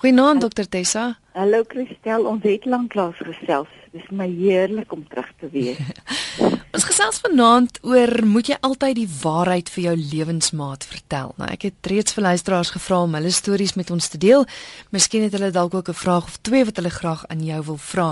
Goeienaand 0.00 0.40
dokter 0.40 0.64
Tessa. 0.64 1.18
Hallo 1.36 1.58
Christel, 1.68 2.22
ons 2.24 2.44
het 2.48 2.64
lanklaas 2.64 3.18
gesels. 3.20 3.68
Dis 3.92 4.06
my 4.16 4.24
heerlik 4.32 4.94
om 4.96 5.02
terug 5.10 5.26
te 5.36 5.48
wees. 5.52 5.80
ons 6.74 6.86
gesels 6.88 7.18
vanaand 7.20 7.82
oor 7.84 8.08
moet 8.24 8.48
jy 8.48 8.56
altyd 8.64 8.96
die 8.96 9.10
waarheid 9.20 9.68
vir 9.74 9.82
jou 9.90 9.92
lewensmaat 10.00 10.86
vertel. 10.88 11.34
Nou 11.36 11.50
ek 11.52 11.66
het 11.68 11.90
reeds 11.92 12.16
vir 12.16 12.24
luisteraars 12.30 12.72
gevra 12.78 13.02
om 13.04 13.18
hulle 13.18 13.32
stories 13.36 13.76
met 13.76 13.92
ons 13.92 14.08
te 14.08 14.20
deel. 14.22 14.46
Miskien 14.96 15.26
het 15.28 15.36
hulle 15.36 15.52
dalk 15.52 15.76
ook 15.76 15.92
'n 15.92 16.00
vraag 16.04 16.32
of 16.32 16.40
twee 16.40 16.64
wat 16.64 16.80
hulle 16.80 16.96
graag 16.96 17.26
aan 17.28 17.44
jou 17.44 17.60
wil 17.68 17.80
vra. 17.92 18.08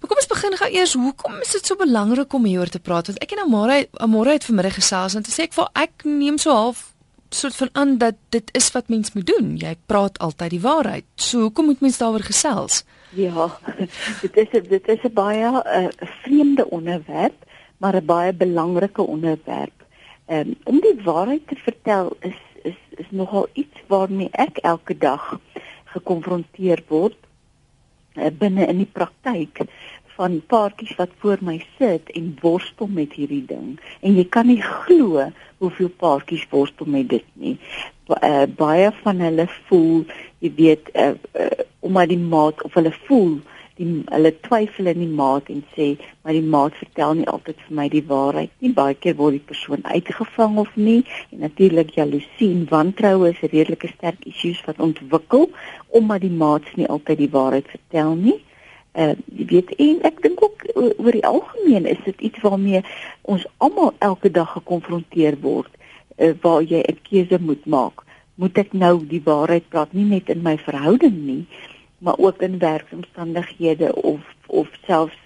Maar 0.00 0.08
kom 0.08 0.16
ons 0.16 0.32
begin 0.32 0.56
gou 0.56 0.70
eers, 0.70 0.94
hoekom 0.94 1.36
is 1.44 1.52
dit 1.52 1.66
so 1.66 1.76
belangrik 1.76 2.32
om 2.32 2.44
hieroor 2.44 2.72
te 2.72 2.80
praat? 2.80 3.06
Want 3.12 3.20
ek 3.20 3.36
en 3.36 3.44
Amore, 3.44 3.88
Amore 4.00 4.32
het 4.32 4.48
vanmiddag 4.48 4.80
gesels 4.80 5.14
en 5.14 5.22
sê 5.28 5.44
ek 5.44 5.52
vir 5.52 5.68
ek 5.74 5.92
neem 6.04 6.38
so 6.38 6.50
half 6.50 6.91
soort 7.34 7.56
van 7.56 7.68
aan 7.72 7.98
dat 7.98 8.14
dit 8.28 8.48
is 8.52 8.72
wat 8.72 8.88
mens 8.88 9.12
moet 9.12 9.26
doen. 9.26 9.56
Jy 9.56 9.76
praat 9.86 10.18
altyd 10.18 10.50
die 10.50 10.60
waarheid. 10.60 11.04
So 11.14 11.40
hoekom 11.40 11.64
moet 11.64 11.80
mens 11.80 11.98
daaroor 11.98 12.24
gesels? 12.26 12.84
Ja, 13.10 13.58
dit 14.22 14.36
is 14.36 14.48
dit 14.68 14.88
is 14.88 15.02
'n 15.02 15.12
baie 15.12 15.50
'n 15.50 15.62
uh, 15.66 15.88
vreemde 16.22 16.70
onderwerp, 16.70 17.44
maar 17.76 17.96
'n 17.96 18.04
baie 18.06 18.32
belangrike 18.32 19.02
onderwerp. 19.02 19.76
Um, 20.26 20.54
om 20.64 20.80
die 20.80 21.00
waarheid 21.04 21.46
te 21.48 21.56
vertel 21.56 22.16
is 22.20 22.40
is 22.62 22.78
is 22.90 23.10
nogal 23.10 23.48
iets 23.52 23.76
waarmee 23.86 24.28
ek 24.30 24.56
elke 24.56 24.98
dag 24.98 25.40
gekonfronteer 25.84 26.82
word 26.88 27.16
uh, 28.14 28.30
binne 28.30 28.66
in 28.66 28.76
die 28.76 28.92
praktyk 28.92 29.64
van 30.22 30.38
paartjies 30.46 30.94
wat 31.00 31.14
voor 31.22 31.40
my 31.42 31.56
sit 31.78 32.10
en 32.18 32.36
worstel 32.40 32.90
met 32.98 33.16
hierdie 33.18 33.44
ding 33.48 33.74
en 34.00 34.18
jy 34.18 34.26
kan 34.30 34.46
nie 34.46 34.60
glo 34.62 35.26
hoeveel 35.62 35.90
paartjies 36.02 36.46
worstel 36.50 36.86
met 36.90 37.08
dit 37.10 37.26
nie. 37.38 37.56
Uh, 38.12 38.44
baie 38.58 38.90
van 39.02 39.22
hulle 39.22 39.46
voel, 39.68 40.04
jy 40.42 40.50
weet, 40.58 40.90
uh, 40.98 41.14
uh, 41.38 41.50
omdat 41.86 42.10
die 42.10 42.20
maat 42.20 42.62
of 42.66 42.74
hulle 42.78 42.92
voel 43.06 43.40
die 43.78 43.88
hulle 44.12 44.32
twyfel 44.44 44.90
in 44.92 45.00
die 45.00 45.14
maat 45.20 45.48
en 45.52 45.62
sê 45.74 45.88
maar 46.22 46.36
die 46.36 46.50
maat 46.54 46.76
vertel 46.78 47.16
nie 47.18 47.28
altyd 47.32 47.62
vir 47.66 47.76
my 47.78 47.86
die 47.92 48.04
waarheid 48.10 48.52
nie. 48.60 48.72
Baie 48.76 48.94
keer 48.94 49.16
word 49.18 49.38
die 49.38 49.48
persoon 49.48 49.84
uitgevang 49.88 50.58
of 50.62 50.70
nie 50.76 51.00
en 51.30 51.42
natuurlik 51.46 51.94
jaloesie 51.96 52.50
en 52.52 52.66
wantroue 52.70 53.32
is 53.32 53.42
redelike 53.48 53.90
sterk 53.94 54.26
issues 54.28 54.60
wat 54.68 54.82
ontwikkel 54.88 55.48
omdat 55.88 56.26
die 56.26 56.36
maat 56.44 56.68
nie 56.76 56.88
altyd 56.88 57.24
die 57.24 57.32
waarheid 57.32 57.70
vertel 57.72 58.14
nie. 58.20 58.38
Uh 58.92 59.14
jy 59.32 59.46
weet 59.48 59.70
en 59.80 60.02
ek 60.04 60.20
dink 60.22 60.42
ook 60.44 60.64
oor 60.76 61.14
die 61.16 61.26
algemeen 61.26 61.86
is 61.88 62.00
dit 62.04 62.20
iets 62.28 62.40
waarmee 62.44 62.82
ons 63.22 63.46
almal 63.56 63.94
elke 63.98 64.30
dag 64.30 64.52
gekonfronteer 64.52 65.38
word 65.40 65.70
uh, 66.18 66.34
waar 66.42 66.62
jy 66.62 66.82
'n 66.84 66.98
keuse 67.08 67.38
moet 67.40 67.64
maak. 67.66 68.04
Moet 68.34 68.58
ek 68.58 68.72
nou 68.72 69.06
die 69.06 69.22
waarheid 69.24 69.68
praat 69.68 69.92
nie 69.92 70.04
net 70.04 70.28
in 70.28 70.42
my 70.42 70.58
verhouding 70.58 71.16
nie, 71.24 71.46
maar 71.98 72.18
ook 72.18 72.42
in 72.42 72.58
werksomstandighede 72.58 73.94
of 73.94 74.20
of 74.46 74.68
selfs 74.86 75.20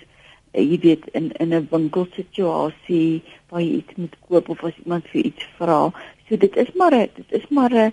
uh, 0.55 0.63
jy 0.63 0.79
weet 0.79 1.05
in 1.13 1.33
in 1.43 1.55
'n 1.55 1.69
winkelsituasie 1.71 3.23
waar 3.49 3.63
jy 3.63 3.83
iets 3.83 3.95
moet 3.97 4.17
koop 4.29 4.49
of 4.49 4.65
as 4.65 4.79
iemand 4.85 5.09
vir 5.11 5.25
iets 5.25 5.45
vra. 5.59 5.91
So 6.29 6.37
dit 6.37 6.57
is 6.57 6.73
maar 6.75 6.95
'n 6.95 7.11
dit 7.15 7.33
is 7.41 7.49
maar 7.49 7.75
'n 7.75 7.93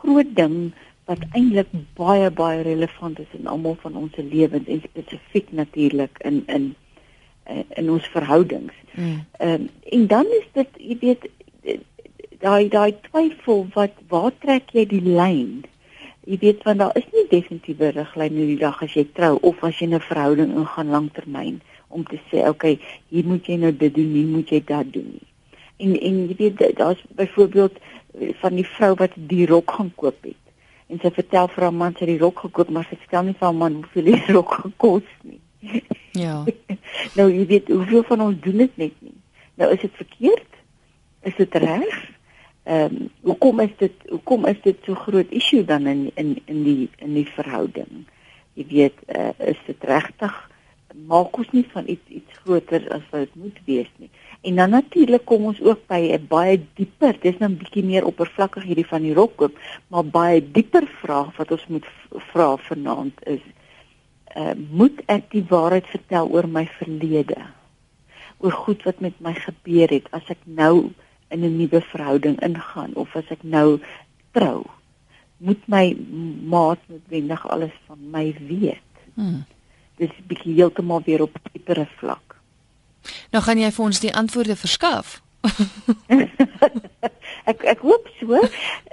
groot 0.00 0.34
ding 0.34 0.72
wat 1.06 1.22
eintlik 1.38 1.70
baie 1.98 2.30
baie 2.34 2.62
relevant 2.66 3.18
is 3.22 3.34
in 3.38 3.46
almal 3.46 3.76
van 3.82 3.96
ons 3.96 4.16
lewens 4.16 4.66
en 4.66 4.82
spesifiek 4.82 5.52
natuurlik 5.54 6.18
in 6.30 6.42
in 6.46 6.64
eh, 7.44 7.62
in 7.78 7.90
ons 7.90 8.06
verhoudings. 8.14 8.74
Mm. 8.94 9.22
Ehm 9.38 9.50
mm. 9.50 9.54
um, 9.54 9.68
en 9.94 10.06
dan 10.06 10.32
is 10.38 10.48
dit 10.52 10.80
jy 10.88 10.96
weet 11.00 11.28
daai 12.42 12.68
daai 12.68 12.92
twyfel 13.06 13.66
wat 13.74 13.94
waar 14.10 14.32
trek 14.42 14.74
jy 14.74 14.86
die 14.90 15.02
lyn? 15.02 15.62
Jy 16.26 16.38
weet 16.42 16.64
want 16.66 16.82
daar 16.82 16.98
is 16.98 17.06
nie 17.12 17.26
definitiewe 17.30 17.92
riglyne 17.94 18.42
in 18.42 18.50
die 18.54 18.62
dag 18.62 18.82
as 18.82 18.96
jy 18.98 19.06
trou 19.18 19.36
of 19.50 19.62
as 19.62 19.78
jy 19.78 19.86
'n 19.86 20.02
verhouding 20.08 20.56
ingaan 20.58 20.90
langtermyn 20.90 21.60
om 21.88 22.02
te 22.04 22.18
sê 22.30 22.48
okay, 22.48 22.80
hier 23.08 23.24
moet 23.24 23.46
jy 23.46 23.56
nou 23.62 23.70
dit 23.70 23.94
doen, 23.94 24.10
hier 24.12 24.26
moet 24.26 24.50
jy 24.50 24.60
dat 24.66 24.90
doen 24.92 25.06
nie. 25.12 25.28
En 25.76 25.94
en 26.00 26.18
jy 26.28 26.34
weet 26.36 26.76
daar's 26.76 27.04
byvoorbeeld 27.14 27.78
van 28.42 28.54
die 28.54 28.66
vrou 28.66 28.94
wat 28.94 29.14
die 29.14 29.46
rok 29.46 29.70
gaan 29.70 29.92
koop 29.94 30.18
het 30.22 30.45
en 30.86 31.00
sy 31.02 31.10
vertel 31.10 31.48
vir 31.52 31.66
haar 31.66 31.74
man 31.74 31.94
sy 31.96 32.04
het 32.04 32.12
die 32.14 32.22
rok 32.22 32.42
gekoop 32.46 32.70
maar 32.70 32.86
sy 32.90 32.98
vertel 33.02 33.28
nie 33.28 33.36
vir 33.38 33.48
haar 33.48 33.60
man 33.60 33.78
hoeveel 33.80 34.10
die 34.12 34.32
rok 34.36 34.58
gekos 34.62 35.14
nie. 35.22 35.40
Ja. 36.16 36.44
nou 37.18 37.28
jy 37.32 37.46
weet 37.52 37.72
hoeveel 37.72 38.04
van 38.08 38.26
ons 38.28 38.42
doen 38.44 38.62
dit 38.64 38.76
net 38.82 39.00
nie. 39.04 39.16
Nou 39.56 39.70
is 39.72 39.82
dit 39.82 39.96
verkeerd? 39.98 40.60
Is 41.26 41.38
dit 41.40 41.58
reg? 41.64 41.96
Ehm 42.66 42.96
um, 42.98 43.08
hoekom 43.22 43.60
is 43.62 43.74
dit 43.78 44.08
hoekom 44.10 44.46
is 44.50 44.58
dit 44.62 44.78
so 44.86 44.98
groot 44.98 45.30
issue 45.30 45.64
dan 45.64 45.86
in 45.86 46.10
in 46.14 46.36
in 46.46 46.62
die 46.66 46.90
in 46.98 47.14
die 47.14 47.26
verhouding? 47.36 48.06
Jy 48.58 48.66
weet 48.70 49.02
uh, 49.06 49.30
is 49.38 49.60
dit 49.66 49.84
regtig 49.86 50.34
maak 51.04 51.36
ons 51.38 51.50
nie 51.52 51.64
van 51.72 51.88
iets 51.88 52.08
iets 52.08 52.38
groter 52.44 52.86
as 52.94 53.04
wat 53.10 53.26
dit 53.26 53.34
moet 53.34 53.58
wees 53.64 53.90
nie. 53.96 54.10
En 54.40 54.56
dan 54.56 54.70
natuurlik 54.70 55.24
kom 55.24 55.44
ons 55.44 55.60
ook 55.60 55.86
by 55.86 56.00
'n 56.14 56.26
baie 56.28 56.60
dieper, 56.74 57.16
dis 57.20 57.38
nou 57.38 57.50
'n 57.50 57.58
bietjie 57.58 57.84
meer 57.84 58.04
oppervlakkig 58.04 58.62
hierdie 58.62 58.86
van 58.86 59.02
die 59.02 59.14
rokkoop, 59.14 59.58
maar 59.88 60.04
baie 60.04 60.40
dieper 60.52 60.86
vraag 61.02 61.36
wat 61.36 61.50
ons 61.50 61.66
moet 61.66 61.86
vra 62.32 62.56
vanaand 62.56 63.26
is: 63.26 63.40
uh, 64.36 64.54
moet 64.70 65.02
ek 65.06 65.30
die 65.30 65.44
waarheid 65.48 65.86
vertel 65.86 66.28
oor 66.28 66.48
my 66.48 66.66
verlede? 66.78 67.46
Oor 68.38 68.52
goed 68.52 68.82
wat 68.82 69.00
met 69.00 69.20
my 69.20 69.34
gebeur 69.34 69.88
het 69.88 70.08
as 70.10 70.28
ek 70.28 70.42
nou 70.44 70.92
in 71.28 71.40
'n 71.44 71.56
nuwe 71.56 71.80
verhouding 71.80 72.40
ingaan 72.40 72.94
of 72.94 73.16
as 73.16 73.28
ek 73.30 73.42
nou 73.42 73.80
trou? 74.30 74.64
Moet 75.36 75.68
my 75.68 75.96
maat 76.48 76.78
noodwendig 76.86 77.48
alles 77.48 77.72
van 77.86 77.98
my 78.10 78.36
weet? 78.48 78.92
Hmm. 79.14 79.44
Dis 79.96 80.12
bietjie 80.28 80.54
heeltemal 80.54 81.02
weer 81.04 81.22
op 81.22 81.34
'n 81.34 81.50
dieper 81.52 81.88
vlak. 81.96 82.36
Nou 83.30 83.44
gaan 83.44 83.58
jy 83.58 83.70
vir 83.72 83.84
ons 83.84 84.00
die 84.00 84.14
antwoorde 84.14 84.56
verskaf. 84.56 85.22
ek 87.50 87.64
ek 87.64 87.84
hoop 87.84 88.08
so. 88.20 88.40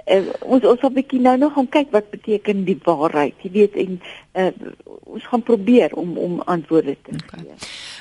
Uh, 0.04 0.28
ons 0.40 0.64
ons 0.64 0.82
'n 0.82 0.94
bietjie 0.94 1.20
nou 1.20 1.36
nog 1.38 1.54
gaan 1.56 1.68
kyk 1.68 1.90
wat 1.90 2.10
beteken 2.10 2.64
die 2.64 2.78
waarheid. 2.84 3.34
Jy 3.42 3.50
weet 3.50 3.74
en 3.74 4.00
uh, 4.34 4.52
ons 5.04 5.26
gaan 5.26 5.42
probeer 5.42 5.94
om 5.94 6.18
om 6.18 6.40
antwoorde 6.40 6.96
te 7.02 7.14
okay. 7.14 7.40
gee. 7.40 7.54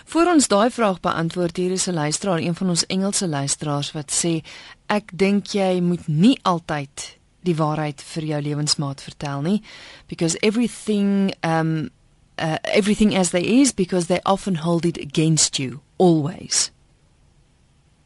Voor 0.05 0.33
ons 0.33 0.47
daai 0.47 0.69
vraag 0.69 0.99
beantwoord, 0.99 1.57
hier 1.57 1.71
is 1.71 1.87
'n 1.87 1.93
luisteraar, 1.93 2.39
een 2.39 2.55
van 2.55 2.69
ons 2.69 2.85
Engelse 2.85 3.27
luisteraars 3.27 3.91
wat 3.91 4.11
sê 4.11 4.43
ek 4.87 5.17
dink 5.17 5.47
jy 5.47 5.81
moet 5.81 6.07
nie 6.07 6.39
altyd 6.41 7.17
die 7.43 7.55
waarheid 7.55 8.01
vir 8.01 8.23
jou 8.23 8.41
lewensmaat 8.41 9.01
vertel 9.01 9.41
nie 9.41 9.61
because 10.07 10.37
everything 10.39 11.33
um 11.43 11.89
uh, 12.37 12.57
everything 12.63 13.15
as 13.15 13.31
they 13.31 13.41
is 13.61 13.71
because 13.71 14.07
they 14.07 14.19
often 14.25 14.55
hold 14.55 14.85
it 14.85 14.97
against 14.97 15.59
you 15.59 15.81
always. 15.97 16.71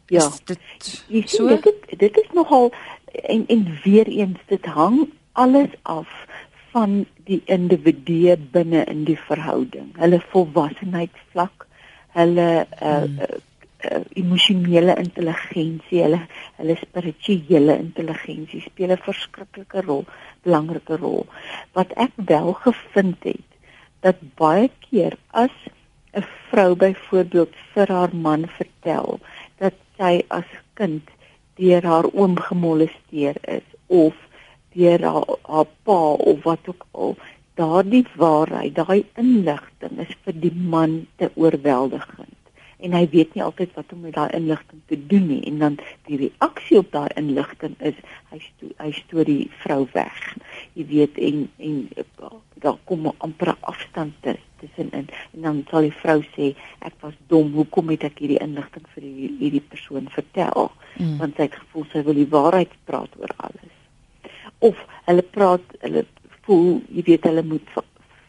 Ja. 0.09 0.31
Dit 0.45 0.59
so 1.29 1.47
dit, 1.47 1.99
dit 1.99 2.17
is 2.17 2.29
nogal 2.33 2.71
en 3.11 3.47
en 3.47 3.79
weer 3.83 4.07
eens 4.07 4.39
dit 4.47 4.65
hang 4.65 5.09
alles 5.31 5.69
af 5.81 6.07
van 6.71 7.05
die 7.27 7.41
individu 7.45 8.35
binne 8.51 8.83
in 8.83 9.03
die 9.03 9.19
verhouding. 9.19 9.91
Hulle 9.97 10.19
volwassenheidsvlak, 10.31 11.67
hulle 12.15 12.47
uh, 12.81 13.03
hmm. 13.03 13.19
uh, 13.19 13.39
uh, 13.91 14.01
emosionele 14.19 14.95
intelligensie, 15.01 16.01
hulle 16.03 16.21
hulle 16.59 16.77
spirituele 16.79 17.77
intelligensie 17.77 18.61
speel 18.65 18.95
'n 18.95 19.03
verskriklike 19.09 19.83
rol, 19.89 20.05
belangrike 20.47 20.97
rol. 21.01 21.25
Wat 21.77 21.93
ek 21.95 22.15
wel 22.15 22.53
gevind 22.63 23.23
het 23.23 23.46
dat 24.07 24.23
baie 24.39 24.69
keer 24.87 25.17
as 25.43 25.55
'n 26.15 26.25
vrou 26.49 26.71
byvoorbeeld 26.75 27.53
vir 27.73 27.87
haar 27.95 28.13
man 28.27 28.47
vertel 28.59 29.19
dat 29.63 29.75
sy 29.97 30.13
as 30.39 30.49
kind 30.79 31.09
deur 31.59 31.83
haar 31.91 32.07
oom 32.13 32.37
gemolesteer 32.49 33.37
is 33.57 33.67
of 33.87 34.15
deur 34.77 35.01
haar, 35.03 35.37
haar 35.51 35.69
pa 35.83 36.01
of 36.31 36.43
wat 36.43 36.69
ook 36.71 36.85
al 36.91 37.17
daardie 37.59 38.05
waarheid 38.15 38.75
daai 38.79 39.03
inligting 39.23 39.99
is 40.05 40.13
vir 40.23 40.35
die 40.45 40.55
man 40.73 41.07
te 41.17 41.31
oorweldigend. 41.35 42.35
En 42.77 42.93
hy 42.93 43.05
weet 43.09 43.33
nie 43.33 43.43
altyd 43.43 43.73
wat 43.73 43.93
om 43.93 44.03
met 44.05 44.13
daai 44.13 44.29
inligting 44.37 44.81
te 44.85 44.99
doen 45.13 45.25
nie. 45.27 45.41
En 45.49 45.57
dan 45.63 45.79
die 46.05 46.19
reaksie 46.21 46.77
op 46.77 46.91
daai 46.93 47.09
inligting 47.15 47.73
is 47.91 47.97
hy 48.29 48.39
sto 48.43 48.69
hy 48.77 48.91
stoor 48.99 49.25
die 49.25 49.49
vrou 49.63 49.81
weg. 49.97 50.19
Jy 50.77 50.85
weet 50.93 51.17
en 51.17 51.47
en 51.57 51.79
daar 52.63 52.77
kom 52.89 53.11
amper 53.17 53.55
afstand 53.59 54.13
tussen 54.23 54.91
in 54.91 55.07
en 55.33 55.41
dan 55.45 55.63
sal 55.69 55.85
die 55.85 55.95
vrou 56.01 56.19
sê 56.35 56.53
ek 56.79 56.97
was 57.01 57.17
dom 57.33 57.53
hoekom 57.57 57.93
het 57.93 58.07
ek 58.09 58.21
hierdie 58.23 58.41
inligting 58.43 58.87
vir 58.95 59.07
hierdie 59.41 59.63
persoon 59.73 60.09
vertel 60.13 60.71
mm. 60.97 61.17
want 61.21 61.37
sy 61.37 61.49
het 61.49 61.59
gevoel 61.61 61.87
sy 61.91 62.03
wil 62.07 62.17
die 62.17 62.31
waarheid 62.33 62.73
praat 62.89 63.13
oor 63.21 63.35
alles 63.37 63.75
of 64.71 64.81
hulle 65.05 65.25
praat 65.37 65.77
hulle 65.85 66.05
voel 66.47 66.81
jy 66.89 67.05
weet 67.11 67.29
hulle 67.29 67.45
moet 67.45 67.77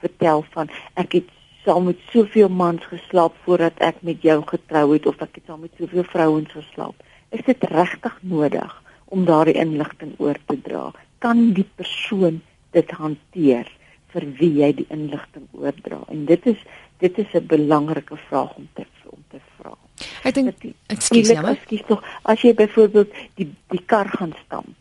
vertel 0.03 0.45
van 0.55 0.71
ek 1.01 1.21
het 1.21 1.35
saam 1.69 1.85
met 1.85 2.01
soveel 2.13 2.49
mans 2.49 2.85
geslaap 2.89 3.35
voordat 3.45 3.81
ek 3.85 4.03
met 4.07 4.23
jou 4.25 4.39
getrou 4.47 4.85
het 4.95 5.07
of 5.07 5.19
ek 5.25 5.41
het 5.41 5.51
saam 5.51 5.65
met 5.67 5.75
soveel 5.77 6.07
vrouens 6.09 6.53
geslaap. 6.57 6.95
Is 7.37 7.45
dit 7.45 7.65
regtig 7.73 8.15
nodig 8.23 8.73
om 9.13 9.27
daardie 9.29 9.59
inligting 9.61 10.15
oor 10.17 10.39
te 10.49 10.57
dra? 10.65 10.87
Kan 11.19 11.53
die 11.59 11.67
persoon 11.77 12.41
dit 12.77 12.95
hanteer? 12.97 13.69
Vir 14.13 14.27
wie 14.39 14.53
jy 14.63 14.73
die 14.81 14.87
inligting 14.95 15.47
oordra. 15.53 16.01
En 16.09 16.25
dit 16.25 16.47
is 16.47 16.61
dit 16.99 17.19
is 17.19 17.35
'n 17.35 17.47
belangrike 17.47 18.17
vraag 18.29 18.57
om 18.57 18.69
te 18.75 18.87
om 19.11 19.25
te 19.31 19.41
vra. 19.57 19.75
Ek 20.23 20.35
dink 20.35 20.55
ekskuus 20.87 21.29
jammer. 21.29 21.57
Ekskuus 21.57 21.87
tog 21.87 22.05
as 22.23 22.43
jy 22.43 22.55
byvoorbeeld 22.55 23.13
die 23.35 23.55
die 23.69 23.83
kar 23.87 24.09
gaan 24.09 24.35
stamp 24.45 24.77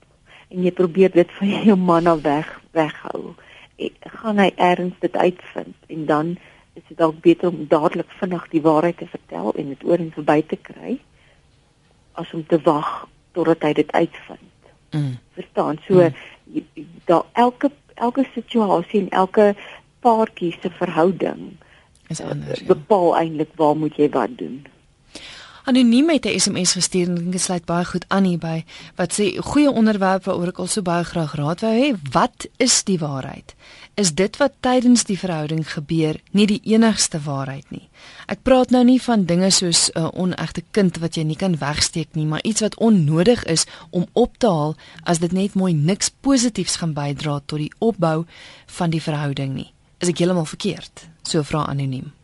en 0.47 0.63
jy 0.63 0.71
probeer 0.71 1.11
dit 1.11 1.31
van 1.39 1.47
jou 1.47 1.75
man 1.75 2.07
af 2.07 2.21
weg 2.21 2.61
weghou, 2.71 3.35
eh, 3.77 3.89
gaan 3.99 4.37
hy 4.37 4.51
erns 4.55 4.93
dit 4.99 5.15
uitvind 5.15 5.75
en 5.87 6.05
dan 6.05 6.37
is 6.73 6.83
dit 6.87 6.97
dalk 6.97 7.21
beter 7.21 7.49
om 7.49 7.65
dadelik 7.67 8.09
vinnig 8.19 8.47
die 8.53 8.61
waarheid 8.61 8.97
te 8.97 9.07
vertel 9.07 9.53
en 9.53 9.67
dit 9.73 9.83
oor 9.83 9.97
en 9.97 10.11
verby 10.13 10.41
te 10.41 10.55
kry 10.55 10.99
as 12.13 12.33
om 12.33 12.45
te 12.45 12.59
wag 12.63 13.07
totdat 13.31 13.61
hy 13.61 13.73
dit 13.73 13.91
uitvind. 13.91 14.53
Mm. 14.91 15.17
Verstaan? 15.37 15.79
So 15.87 16.01
mm. 16.01 16.85
daar 17.05 17.25
elke 17.33 17.71
elke 17.97 18.25
situasie 18.33 19.01
en 19.05 19.09
elke 19.09 19.53
paartjie 20.05 20.53
se 20.61 20.69
verhouding 20.69 21.57
is 22.07 22.21
anders. 22.21 22.59
Ja. 22.59 22.65
Bepaal 22.65 23.15
eintlik 23.17 23.51
waar 23.59 23.75
moet 23.75 23.97
jy 23.99 24.09
wat 24.13 24.37
doen. 24.39 24.65
Anoniem 25.67 26.09
het 26.09 26.25
'n 26.25 26.39
SMS 26.39 26.71
gestuur 26.71 27.07
en 27.07 27.31
dit 27.31 27.41
sluit 27.41 27.65
baie 27.65 27.85
goed 27.85 28.05
aan 28.07 28.23
hierby 28.23 28.63
wat 28.95 29.19
sê 29.19 29.37
goeie 29.37 29.71
onderwerp 29.71 30.23
waaroor 30.23 30.47
ek 30.47 30.57
al 30.59 30.67
so 30.67 30.81
baie 30.81 31.03
graag 31.03 31.33
raad 31.35 31.61
wou 31.61 31.73
hê. 31.75 31.95
Wat 32.11 32.47
is 32.57 32.83
die 32.83 32.99
waarheid? 32.99 33.55
Is 33.93 34.13
dit 34.13 34.37
wat 34.37 34.53
tydens 34.59 35.03
die 35.03 35.19
verhouding 35.19 35.71
gebeur 35.71 36.15
nie 36.31 36.47
die 36.47 36.61
enigste 36.63 37.19
waarheid 37.19 37.65
nie? 37.69 37.89
Ek 38.27 38.39
praat 38.43 38.69
nou 38.69 38.83
nie 38.83 39.01
van 39.01 39.25
dinge 39.25 39.51
soos 39.51 39.89
'n 39.89 39.99
uh, 39.99 40.09
onegte 40.13 40.63
kind 40.71 40.97
wat 40.97 41.15
jy 41.15 41.23
nie 41.23 41.35
kan 41.35 41.57
wegsteek 41.57 42.07
nie, 42.11 42.25
maar 42.25 42.43
iets 42.43 42.61
wat 42.61 42.77
onnodig 42.77 43.43
is 43.43 43.65
om 43.89 44.05
op 44.13 44.37
te 44.37 44.47
haal 44.47 44.75
as 45.03 45.19
dit 45.19 45.31
net 45.31 45.53
mooi 45.53 45.73
niks 45.73 46.09
positiefs 46.21 46.75
gaan 46.75 46.93
bydra 46.93 47.41
tot 47.45 47.59
die 47.59 47.73
opbou 47.77 48.25
van 48.65 48.89
die 48.89 49.01
verhouding 49.01 49.53
nie. 49.53 49.73
Is 49.97 50.07
ek 50.07 50.17
heeltemal 50.17 50.45
verkeerd? 50.45 51.07
So 51.23 51.43
vra 51.43 51.65
anoniem. 51.65 52.16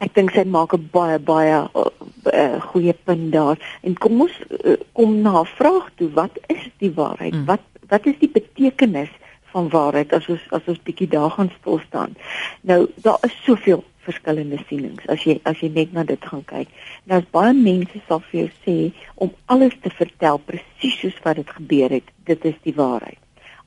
Ek 0.00 0.14
dink 0.16 0.32
sy 0.32 0.44
maak 0.48 0.72
'n 0.74 0.88
baie 0.92 1.18
baie 1.18 1.56
uh, 1.76 2.60
goeie 2.72 2.94
punt 3.04 3.32
daar. 3.32 3.58
En 3.82 3.94
kom 3.94 4.20
ons 4.20 4.36
uh, 4.64 4.76
kom 4.92 5.20
na 5.22 5.40
'n 5.40 5.46
vraag 5.58 5.90
toe, 5.96 6.10
wat 6.16 6.38
is 6.48 6.70
die 6.78 6.92
waarheid? 6.92 7.34
Mm. 7.34 7.44
Wat 7.44 7.60
wat 7.88 8.06
is 8.06 8.18
die 8.18 8.30
betekenis 8.30 9.10
van 9.52 9.68
waarheid 9.68 10.12
as 10.12 10.28
ons 10.28 10.40
as 10.50 10.66
ons 10.66 10.82
bietjie 10.82 11.08
daar 11.08 11.30
gaan 11.30 11.50
stil 11.60 11.80
staan? 11.86 12.16
Nou, 12.60 12.86
daar 13.02 13.18
is 13.22 13.34
soveel 13.44 13.84
verskillende 14.06 14.58
sienings 14.68 15.06
as 15.12 15.24
jy 15.28 15.38
as 15.44 15.60
jy 15.60 15.70
net 15.74 15.92
na 15.92 16.04
dit 16.08 16.24
gaan 16.32 16.44
kyk. 16.48 16.68
Nou 17.04 17.20
as 17.20 17.32
baie 17.36 17.52
mense 17.56 18.00
sal 18.08 18.22
vir 18.30 18.40
jou 18.40 18.50
sê 18.64 18.76
om 19.16 19.32
alles 19.46 19.76
te 19.82 19.92
vertel 20.00 20.40
presies 20.50 20.96
soos 21.02 21.18
wat 21.24 21.40
dit 21.40 21.56
gebeur 21.58 21.90
het, 21.98 22.12
dit 22.30 22.44
is 22.44 22.58
die 22.64 22.76
waarheid. 22.76 23.20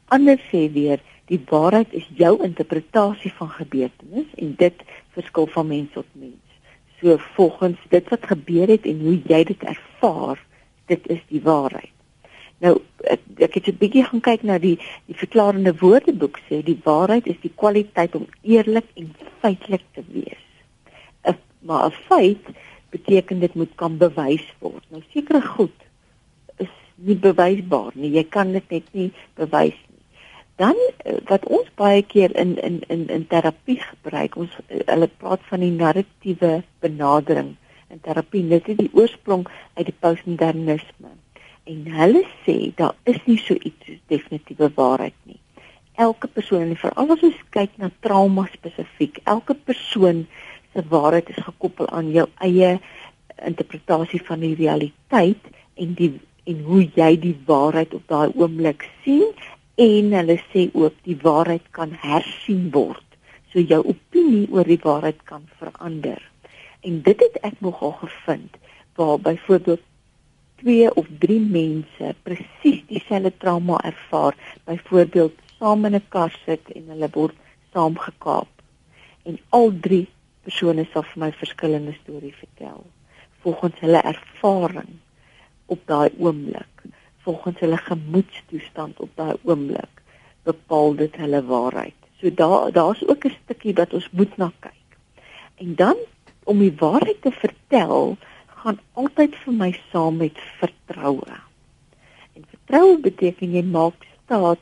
Ander 0.10 0.42
sê 0.50 0.66
weer 0.74 1.02
die 1.32 1.40
waarheid 1.50 1.94
is 1.94 2.08
jou 2.18 2.36
interpretasie 2.44 3.32
van 3.38 3.50
gebeurtenis 3.50 4.34
en 4.42 4.56
dit 4.60 4.84
verskil 5.13 5.48
van 5.48 5.68
mens 5.68 5.92
tot 5.94 6.06
mens. 6.12 6.42
So 7.01 7.18
volgens 7.36 7.80
dit 7.89 8.10
wat 8.10 8.25
gebeur 8.25 8.68
het 8.68 8.86
en 8.86 9.00
hoe 9.00 9.18
jy 9.27 9.44
dit 9.44 9.63
ervaar, 9.63 10.39
dit 10.86 11.07
is 11.07 11.21
die 11.27 11.42
waarheid. 11.44 11.92
Nou 12.63 12.77
ek, 13.12 13.24
ek 13.44 13.54
het 13.60 13.68
'n 13.68 13.77
bietjie 13.80 14.04
gaan 14.07 14.24
kyk 14.24 14.44
na 14.44 14.57
die 14.57 14.77
die 15.06 15.18
verklarende 15.19 15.74
woordeboek 15.75 16.39
sê 16.48 16.63
die 16.63 16.80
waarheid 16.83 17.27
is 17.27 17.39
die 17.42 17.51
kwaliteit 17.56 18.15
om 18.15 18.27
eerlik 18.42 18.88
en 18.95 19.15
feitelik 19.42 19.83
te 19.94 20.04
wees. 20.12 20.45
'n 21.27 21.38
Maar 21.60 21.86
'n 21.88 21.98
feit 22.07 22.45
beteken 22.89 23.39
dit 23.39 23.54
moet 23.54 23.75
kan 23.75 23.98
bewys 23.98 24.45
word. 24.60 24.83
Nou 24.89 25.01
sekere 25.13 25.42
goed 25.42 25.80
is 26.57 26.74
nie 26.95 27.15
bewysbaar 27.15 27.92
nie. 27.94 28.12
Jy 28.12 28.24
kan 28.24 28.51
dit 28.51 28.69
net 28.69 28.88
nie 28.94 29.12
bewys 29.36 29.77
dan 30.63 30.80
eh, 30.98 31.18
wat 31.27 31.48
ons 31.57 31.68
baie 31.80 32.04
keer 32.13 32.31
in 32.44 32.56
in 32.68 32.80
in 32.88 33.07
in 33.15 33.27
terapie 33.27 33.80
gebruik 33.81 34.38
ons 34.44 34.54
eh, 34.68 34.80
hulle 34.86 35.10
praat 35.18 35.44
van 35.50 35.65
die 35.65 35.74
narratiewe 35.75 36.54
benadering 36.86 37.56
in 37.94 38.01
terapie. 38.07 38.48
Dit 38.48 38.69
is 38.74 38.80
die 38.80 38.92
oorsprong 38.94 39.45
uit 39.74 39.86
die 39.89 40.00
postmodernisme. 40.06 41.12
En 41.69 41.86
hulle 42.00 42.24
sê 42.45 42.57
daar 42.80 42.95
is 43.10 43.19
nie 43.25 43.39
so 43.39 43.56
iets 43.60 43.88
soos 43.88 44.01
definitiewe 44.12 44.71
waarheid 44.75 45.18
nie. 45.30 45.39
Elke 46.06 46.27
persoon 46.27 46.68
en 46.71 46.80
veral 46.80 47.15
as 47.15 47.25
ons 47.30 47.42
kyk 47.56 47.77
na 47.81 47.92
trauma 48.06 48.48
spesifiek 48.54 49.19
elke 49.36 49.56
persoon 49.69 50.25
se 50.74 50.83
waarheid 50.89 51.30
is 51.30 51.44
gekoppel 51.45 51.89
aan 51.89 52.10
jou 52.12 52.27
eie 52.48 52.77
interpretasie 53.45 54.21
van 54.30 54.42
die 54.45 54.56
realiteit 54.57 55.51
en 55.75 55.98
die 56.00 56.13
en 56.50 56.63
hoe 56.68 56.81
jy 56.95 57.13
die 57.24 57.36
waarheid 57.48 57.94
op 57.95 58.07
daai 58.12 58.33
oomblik 58.36 58.88
sien 59.04 59.30
en 59.75 60.14
hulle 60.14 60.38
sê 60.52 60.68
ook 60.74 60.94
die 61.08 61.18
waarheid 61.22 61.66
kan 61.72 61.96
hersien 62.02 62.70
word. 62.72 63.06
So 63.52 63.60
jou 63.60 63.81
opinie 63.94 64.48
oor 64.52 64.68
die 64.70 64.81
waarheid 64.81 65.24
kan 65.30 65.48
verander. 65.58 66.22
En 66.81 67.02
dit 67.02 67.20
het 67.20 67.40
ek 67.42 67.62
nogal 67.62 67.96
gevind 68.02 68.58
waar 68.96 69.20
byvoorbeeld 69.20 69.81
twee 70.62 70.90
of 70.96 71.08
drie 71.20 71.42
mense 71.42 72.16
presies 72.24 72.84
dieselfde 72.88 73.34
trauma 73.38 73.80
ervaar, 73.84 74.36
byvoorbeeld 74.66 75.34
saam 75.58 75.86
in 75.86 75.96
'n 75.96 76.10
kar 76.10 76.34
sit 76.46 76.72
en 76.75 76.84
hulle 76.88 77.10
word 77.12 77.36
saamgekaap. 77.74 78.52
En 79.24 79.40
al 79.50 79.72
drie 79.80 80.08
persone 80.44 80.86
sal 80.92 81.04
vir 81.04 81.20
my 81.20 81.31
verskillende 81.31 81.96
stories 82.04 82.36
vertel 82.36 82.86
volgens 83.44 83.80
hulle 83.80 84.02
ervaring 84.02 84.92
op 85.66 85.80
daai 85.86 86.10
oomblik 86.18 86.86
volgens 87.24 87.60
hulle 87.60 87.78
gemoedstoestand 87.78 89.00
op 89.00 89.12
daai 89.16 89.36
oomblik 89.44 90.02
bepaal 90.44 90.96
dit 91.00 91.16
hulle 91.16 91.44
waarheid. 91.48 92.00
So 92.20 92.34
daar 92.34 92.72
daar's 92.72 93.04
ook 93.08 93.25
'n 93.25 93.38
stukkie 93.44 93.74
wat 93.74 93.94
ons 93.94 94.10
moet 94.12 94.38
na 94.38 94.52
kyk. 94.60 94.98
En 95.56 95.75
dan 95.75 95.98
om 96.44 96.60
die 96.60 96.75
waarheid 96.78 97.22
te 97.22 97.31
vertel, 97.31 98.18
gaan 98.64 98.80
altyd 98.94 99.36
vir 99.36 99.54
my 99.54 99.72
saam 99.92 100.18
met 100.18 100.40
vertroue. 100.60 101.36
En 102.34 102.46
vertroue 102.50 103.00
beteken 103.00 103.52
jy 103.52 103.64
maak 103.64 104.06
staat 104.24 104.60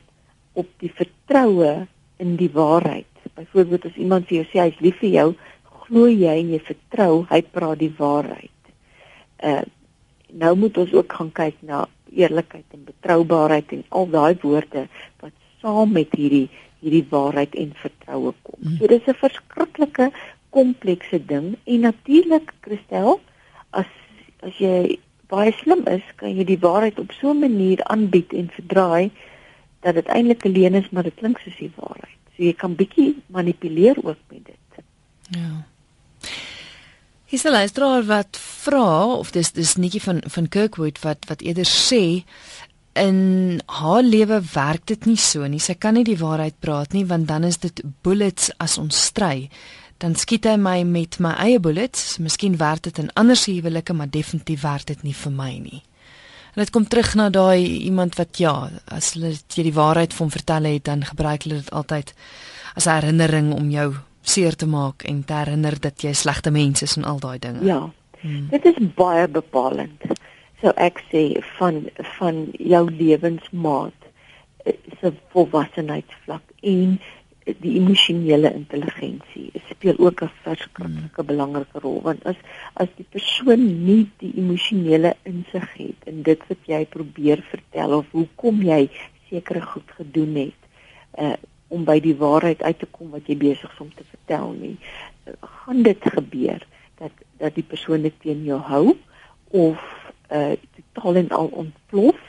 op 0.52 0.68
die 0.82 0.92
vertroue 0.94 1.86
in 2.16 2.36
die 2.36 2.50
waarheid. 2.52 3.06
Byvoorbeeld 3.34 3.84
as 3.84 3.94
iemand 3.96 4.26
vir 4.26 4.36
jou 4.36 4.46
sê 4.50 4.58
hy's 4.66 4.80
lief 4.80 4.98
vir 5.02 5.08
jou, 5.08 5.28
glo 5.86 6.08
jy 6.08 6.34
en 6.40 6.50
jy 6.54 6.60
vertrou 6.66 7.24
hy 7.30 7.40
praat 7.42 7.78
die 7.82 7.94
waarheid. 7.98 8.74
Uh 9.38 9.62
nou 10.32 10.54
moet 10.56 10.78
ons 10.80 10.92
ook 10.96 11.12
gaan 11.12 11.28
kyk 11.36 11.58
na 11.60 11.82
eerlikheid 12.14 12.64
en 12.76 12.84
betroubaarheid 12.84 13.72
en 13.72 13.84
al 13.88 14.08
daai 14.10 14.36
woorde 14.42 14.86
wat 15.20 15.32
saam 15.60 15.92
met 15.92 16.12
hierdie 16.18 16.48
hierdie 16.82 17.06
waarheid 17.10 17.54
en 17.54 17.74
vertroue 17.78 18.32
kom. 18.42 18.58
Mm. 18.58 18.76
So 18.78 18.86
dis 18.90 19.06
'n 19.06 19.14
verskriklike 19.14 20.10
komplekse 20.50 21.18
ding 21.26 21.56
en 21.64 21.80
natuurlik 21.80 22.54
Christel 22.60 23.20
as 23.70 23.90
as 24.42 24.58
jy 24.58 24.98
baie 25.30 25.52
slim 25.52 25.86
is, 25.86 26.02
kan 26.16 26.34
jy 26.36 26.44
die 26.44 26.58
waarheid 26.58 26.98
op 26.98 27.12
so 27.12 27.30
'n 27.30 27.38
manier 27.38 27.84
aanbied 27.84 28.32
en 28.32 28.50
verdraai 28.50 29.10
dat 29.80 29.94
dit 29.94 30.06
eintlik 30.06 30.44
'n 30.44 30.52
leuen 30.52 30.74
is 30.74 30.90
maar 30.90 31.02
dit 31.02 31.14
klink 31.14 31.38
soos 31.38 31.56
die 31.56 31.72
waarheid. 31.76 32.20
So 32.36 32.42
jy 32.42 32.52
kan 32.52 32.74
bietjie 32.74 33.22
manipuleer 33.26 33.96
ook 34.02 34.18
met 34.28 34.44
dit. 34.44 34.56
Ja. 35.30 35.71
Hier's 37.32 37.44
'n 37.44 37.50
luisteraar 37.50 38.04
wat 38.04 38.36
vra 38.40 39.04
of 39.04 39.30
dis 39.30 39.52
dis 39.52 39.76
netjie 39.76 40.02
van 40.02 40.20
van 40.26 40.48
Kirkwood 40.48 40.98
wat 41.00 41.24
wat 41.28 41.40
eerder 41.40 41.64
sê 41.64 42.24
in 42.92 43.60
haar 43.66 44.02
lewe 44.02 44.42
werk 44.52 44.86
dit 44.86 45.04
nie 45.04 45.16
so 45.16 45.46
nie. 45.46 45.58
Sy 45.58 45.74
kan 45.74 45.94
nie 45.94 46.04
die 46.04 46.18
waarheid 46.18 46.60
praat 46.60 46.92
nie 46.92 47.06
want 47.06 47.28
dan 47.28 47.44
is 47.44 47.56
dit 47.56 47.82
bullets 48.02 48.50
as 48.56 48.78
ons 48.78 49.04
stry. 49.04 49.48
Dan 49.98 50.14
skiet 50.14 50.44
hy 50.44 50.56
my 50.56 50.82
met 50.82 51.18
my 51.18 51.32
eie 51.32 51.60
bullets. 51.60 52.18
Miskien 52.18 52.56
werk 52.56 52.82
dit 52.82 52.98
in 52.98 53.10
ander 53.14 53.36
huwelike, 53.36 53.92
maar 53.92 54.10
definitief 54.10 54.60
werk 54.60 54.86
dit 54.86 55.02
nie 55.02 55.14
vir 55.14 55.32
my 55.32 55.58
nie. 55.58 55.82
En 56.54 56.60
dit 56.64 56.70
kom 56.70 56.88
terug 56.88 57.14
na 57.14 57.30
daai 57.30 57.64
iemand 57.64 58.14
wat 58.16 58.36
ja, 58.36 58.70
as 58.84 59.12
hulle 59.12 59.32
jy 59.54 59.62
die 59.62 59.72
waarheid 59.74 60.14
van 60.14 60.30
vertel 60.30 60.64
het, 60.64 60.84
dan 60.84 61.04
gebruik 61.04 61.42
hulle 61.42 61.54
dit 61.54 61.70
altyd 61.70 62.14
as 62.74 62.86
'n 62.86 62.90
herinnering 62.90 63.54
om 63.54 63.70
jou 63.70 63.94
seer 64.22 64.56
te 64.56 64.66
maak 64.66 65.02
en 65.08 65.24
te 65.24 65.34
herinner 65.34 65.78
dat 65.80 66.02
jy 66.02 66.12
slegte 66.12 66.50
mens 66.50 66.82
is 66.82 66.96
en 66.96 67.04
al 67.04 67.20
daai 67.20 67.38
dinge. 67.38 67.64
Ja. 67.66 67.90
Hmm. 68.20 68.46
Dit 68.50 68.64
is 68.64 68.78
baie 68.94 69.26
bepalend. 69.28 70.04
So 70.62 70.70
ek 70.78 71.02
sê 71.10 71.24
van 71.58 71.88
van 72.18 72.44
jou 72.58 72.84
lewensmaat 72.90 74.06
eh, 74.64 74.78
se 75.00 75.10
volwassenheidsvlak 75.34 76.54
en 76.62 77.00
die 77.42 77.72
emosionele 77.80 78.52
intelligensie 78.54 79.50
speel 79.68 79.98
ook 79.98 80.22
'n 80.22 80.30
verskriklike 80.42 81.22
hmm. 81.22 81.26
belangrike 81.26 81.78
rol 81.82 82.00
want 82.02 82.26
as 82.26 82.38
as 82.74 82.88
die 82.96 83.06
persoon 83.10 83.84
nie 83.84 84.10
die 84.22 84.32
emosionele 84.36 85.16
insig 85.22 85.66
het 85.74 86.06
in 86.06 86.22
dit 86.22 86.40
wat 86.48 86.62
jy 86.66 86.84
probeer 86.86 87.42
vertel 87.50 87.98
of 87.98 88.06
hoekom 88.10 88.62
jy 88.62 88.90
sekere 89.28 89.60
goed 89.60 89.90
gedoen 89.98 90.34
het 90.34 90.60
uh, 91.18 91.36
om 91.72 91.86
by 91.88 91.98
die 92.04 92.16
waarheid 92.20 92.62
uit 92.62 92.78
te 92.78 92.88
kom 92.90 93.14
wat 93.16 93.28
jy 93.30 93.38
besig 93.40 93.72
is 93.72 93.80
om 93.80 93.90
te 93.96 94.04
vertel 94.10 94.52
nie. 94.58 94.76
Gaan 95.40 95.82
dit 95.86 96.10
gebeur 96.16 96.60
dat 97.00 97.24
dat 97.40 97.56
die 97.58 97.66
persoon 97.66 98.04
dit 98.06 98.14
teen 98.22 98.44
jou 98.46 98.60
hou 98.68 98.84
of 99.64 99.80
uh 100.32 100.52
totaal 100.76 101.22
en 101.22 101.32
al 101.38 101.50
ontplof 101.64 102.20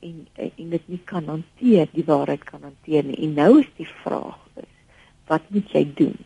en 0.00 0.26
en 0.34 0.70
dit 0.76 0.88
nie 0.88 1.00
kan 1.04 1.28
hanteer, 1.28 1.88
die 1.92 2.06
waarheid 2.06 2.44
kan 2.44 2.62
hanteer 2.62 3.04
nie. 3.04 3.18
En 3.26 3.36
nou 3.36 3.60
is 3.60 3.68
die 3.76 3.88
vraag 4.02 4.38
is, 4.62 4.72
wat 5.28 5.44
moet 5.48 5.76
jy 5.76 5.84
doen? 5.94 6.16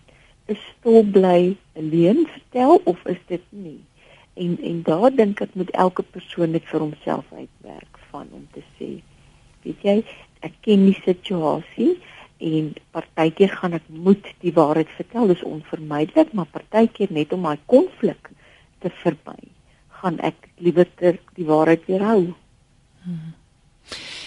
Is 0.46 0.60
stil 0.78 1.02
bly 1.16 1.56
alleen 1.78 2.24
vertel 2.30 2.80
of 2.84 3.04
is 3.10 3.20
dit 3.26 3.44
nie? 3.50 3.80
En 4.34 4.58
en 4.62 4.82
daar 4.86 5.10
dink 5.14 5.40
ek 5.40 5.54
moet 5.54 5.70
elke 5.70 6.02
persoon 6.02 6.54
dit 6.54 6.64
vir 6.70 6.86
homself 6.86 7.26
uitwerk 7.32 8.00
van 8.10 8.30
om 8.32 8.46
te 8.54 8.62
sê, 8.78 8.90
weet 9.66 9.86
jy, 9.86 9.96
ek 10.46 10.56
ken 10.66 10.86
die 10.88 10.98
situasie 11.04 11.94
en 12.50 12.72
partykeer 12.96 13.52
gaan 13.60 13.76
ek 13.80 13.86
moet 13.88 14.26
die 14.44 14.54
waarheid 14.56 14.90
vertel 14.96 15.30
dis 15.32 15.46
onvermydelik 15.48 16.32
maar 16.32 16.50
partykeer 16.56 17.12
net 17.12 17.32
om 17.32 17.46
my 17.46 17.56
konflik 17.70 18.30
te 18.84 18.92
verby 19.02 19.38
gaan 20.00 20.20
ek 20.30 20.50
liewer 20.58 20.90
die 21.00 21.48
waarheid 21.48 21.88
weerhou 21.88 22.20
hmm. 23.04 23.32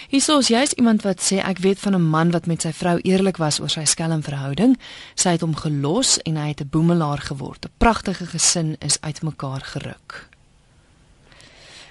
Hiersoos 0.08 0.48
jy's 0.48 0.70
iemand 0.80 1.02
wat 1.04 1.20
sê 1.20 1.36
ek 1.44 1.58
weet 1.60 1.82
van 1.84 1.92
'n 1.94 2.08
man 2.10 2.30
wat 2.32 2.46
met 2.46 2.62
sy 2.64 2.72
vrou 2.72 2.96
eerlik 3.04 3.36
was 3.36 3.60
oor 3.60 3.68
sy 3.68 3.84
skelmverhouding. 3.84 4.78
Sy 5.14 5.36
het 5.36 5.44
hom 5.44 5.54
gelos 5.54 6.16
en 6.24 6.36
hy 6.36 6.48
het 6.48 6.60
'n 6.62 6.68
boemelaar 6.70 7.18
geword. 7.18 7.66
'n 7.66 7.70
Pragtige 7.76 8.26
gesin 8.26 8.76
is 8.80 9.00
uitmekaar 9.00 9.60
geruk. 9.60 10.28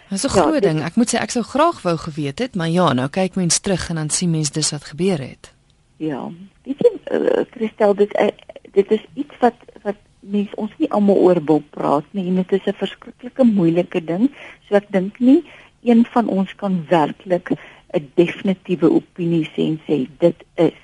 Dit 0.10 0.17
is 0.17 0.24
'n 0.24 0.38
ja, 0.38 0.41
groot 0.41 0.62
ding. 0.62 0.81
Ek 0.81 0.96
moet 0.96 1.13
sê 1.13 1.19
ek 1.19 1.31
sou 1.31 1.43
graag 1.43 1.81
wou 1.81 1.98
geweet 1.98 2.39
het, 2.39 2.55
maar 2.55 2.69
ja, 2.69 2.93
nou 2.93 3.07
kyk 3.07 3.36
mens 3.36 3.60
terug 3.60 3.89
en 3.89 3.96
dan 3.96 4.10
sien 4.10 4.31
mens 4.31 4.51
dis 4.51 4.72
wat 4.72 4.84
gebeur 4.84 5.19
het. 5.19 5.53
Ja, 5.98 6.32
weet 6.63 6.82
jy, 6.86 6.92
uh, 7.12 7.46
Christel, 7.51 7.96
dit 7.98 8.12
uh, 8.22 8.27
dit 8.72 8.92
is 8.92 9.06
iets 9.13 9.38
wat 9.42 9.56
wat 9.82 9.98
mens 10.20 10.51
ons 10.62 10.74
nie 10.77 10.89
almal 10.94 11.18
oor 11.25 11.39
wil 11.50 11.63
praat 11.74 12.06
nie 12.12 12.27
en 12.30 12.36
dit 12.42 12.51
is 12.58 12.68
'n 12.70 12.82
verskriklike 12.82 13.44
moeilike 13.44 14.04
ding. 14.04 14.30
So 14.68 14.75
ek 14.75 14.92
dink 14.92 15.20
nie 15.20 15.42
een 15.82 16.06
van 16.06 16.27
ons 16.27 16.56
kan 16.56 16.86
werklik 16.89 17.50
'n 17.94 18.12
definitiewe 18.13 18.92
opinie 18.92 19.46
sê 19.56 19.66
en 19.72 19.80
sê 19.88 20.08
dit 20.20 20.44
is 20.56 20.80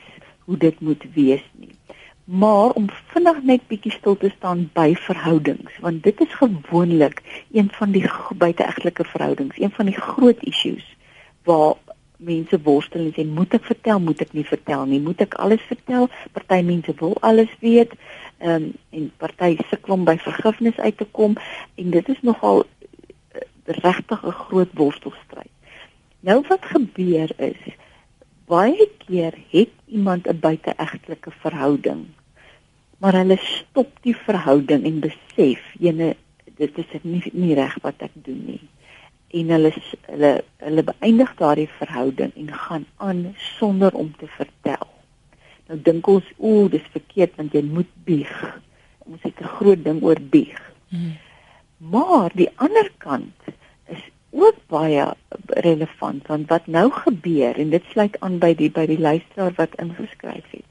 hoe 0.46 0.58
dit 0.58 0.80
moet 0.80 1.04
wees 1.14 1.46
nie. 1.52 1.76
Maar 2.24 2.72
om 2.72 2.88
vinnig 3.14 3.44
net 3.44 3.68
bietjie 3.68 3.92
stil 3.92 4.18
te 4.18 4.32
staan 4.38 4.70
by 4.74 4.96
verhoudings, 4.96 5.78
want 5.80 6.04
dit 6.04 6.22
is 6.22 6.34
gewoonlik 6.34 7.22
een 7.52 7.70
van 7.72 7.92
die 7.92 8.10
buiteegtelike 8.38 9.04
verhoudings, 9.04 9.60
een 9.60 9.72
van 9.72 9.86
die 9.86 10.00
groot 10.00 10.44
issues 10.44 10.96
waar 11.44 11.76
mense 12.24 12.60
worstel 12.66 13.08
en 13.08 13.14
sê 13.16 13.26
moet 13.28 13.54
ek 13.58 13.66
vertel, 13.70 14.00
moet 14.00 14.22
ek 14.26 14.34
nie 14.34 14.46
vertel 14.48 14.86
nie, 14.90 15.00
moet 15.04 15.22
ek 15.26 15.38
alles 15.44 15.64
vertel? 15.70 16.10
Party 16.36 16.62
mense 16.66 16.96
wil 17.00 17.18
alles 17.22 17.52
weet. 17.60 17.96
Ehm 18.40 18.70
um, 18.70 18.72
en 18.90 19.12
party 19.18 19.58
sukkel 19.70 19.94
om 19.98 20.06
by 20.08 20.18
vergifnis 20.22 20.78
uit 20.78 20.98
te 20.98 21.08
kom 21.12 21.38
en 21.76 21.94
dit 21.96 22.10
is 22.10 22.22
nogal 22.22 22.64
uh, 22.64 23.46
regtig 23.84 24.26
'n 24.26 24.38
groot 24.48 24.72
worstelstryd. 24.74 25.52
Nou 26.20 26.44
wat 26.48 26.66
gebeur 26.66 27.32
is 27.38 27.62
baie 28.48 28.90
keer 29.06 29.34
het 29.52 29.72
iemand 29.88 30.28
'n 30.28 30.40
buiteegtelike 30.40 31.32
verhouding 31.46 32.06
maar 33.04 33.18
hulle 33.20 33.38
stop 33.42 33.90
die 34.02 34.16
verhouding 34.16 34.86
en 34.88 35.00
besef 35.04 35.64
jene 35.80 36.14
dit 36.60 36.78
is 36.78 36.92
nie 37.02 37.24
nie 37.34 37.56
reg 37.58 37.76
wat 37.84 38.06
ek 38.08 38.14
doen 38.28 38.40
nie 38.48 38.62
en 39.34 39.50
hulle 39.56 39.72
hulle 40.08 40.32
hulle 40.62 40.84
beëindig 40.90 41.32
daardie 41.40 41.70
verhouding 41.80 42.34
en 42.38 42.50
gaan 42.66 42.86
aan 42.98 43.22
sonder 43.58 43.94
om 43.98 44.12
te 44.18 44.28
vertel. 44.38 44.88
Nou 45.68 45.80
dink 45.88 46.08
ons, 46.08 46.28
ooh, 46.38 46.68
dis 46.72 46.86
verkeerd 46.94 47.38
want 47.40 47.56
jy 47.58 47.64
moet 47.66 47.90
bieg. 48.06 48.34
Ons 49.10 49.24
het 49.26 49.42
'n 49.42 49.54
groot 49.58 49.84
ding 49.84 50.04
oor 50.04 50.22
bieg. 50.36 50.60
Hmm. 50.90 51.16
Maar 51.78 52.30
die 52.34 52.50
ander 52.56 52.92
kant 52.98 53.40
is 53.88 54.04
ook 54.30 54.60
baie 54.68 55.08
relevant 55.48 56.28
want 56.28 56.48
wat 56.50 56.68
nou 56.68 56.92
gebeur 56.92 57.58
en 57.58 57.70
dit 57.70 57.84
sluit 57.92 58.20
aan 58.20 58.38
by 58.40 58.54
die 58.54 58.70
by 58.70 58.86
die 58.86 59.00
luisteraar 59.00 59.54
wat 59.58 59.76
ingeskryf 59.82 60.46
het. 60.52 60.70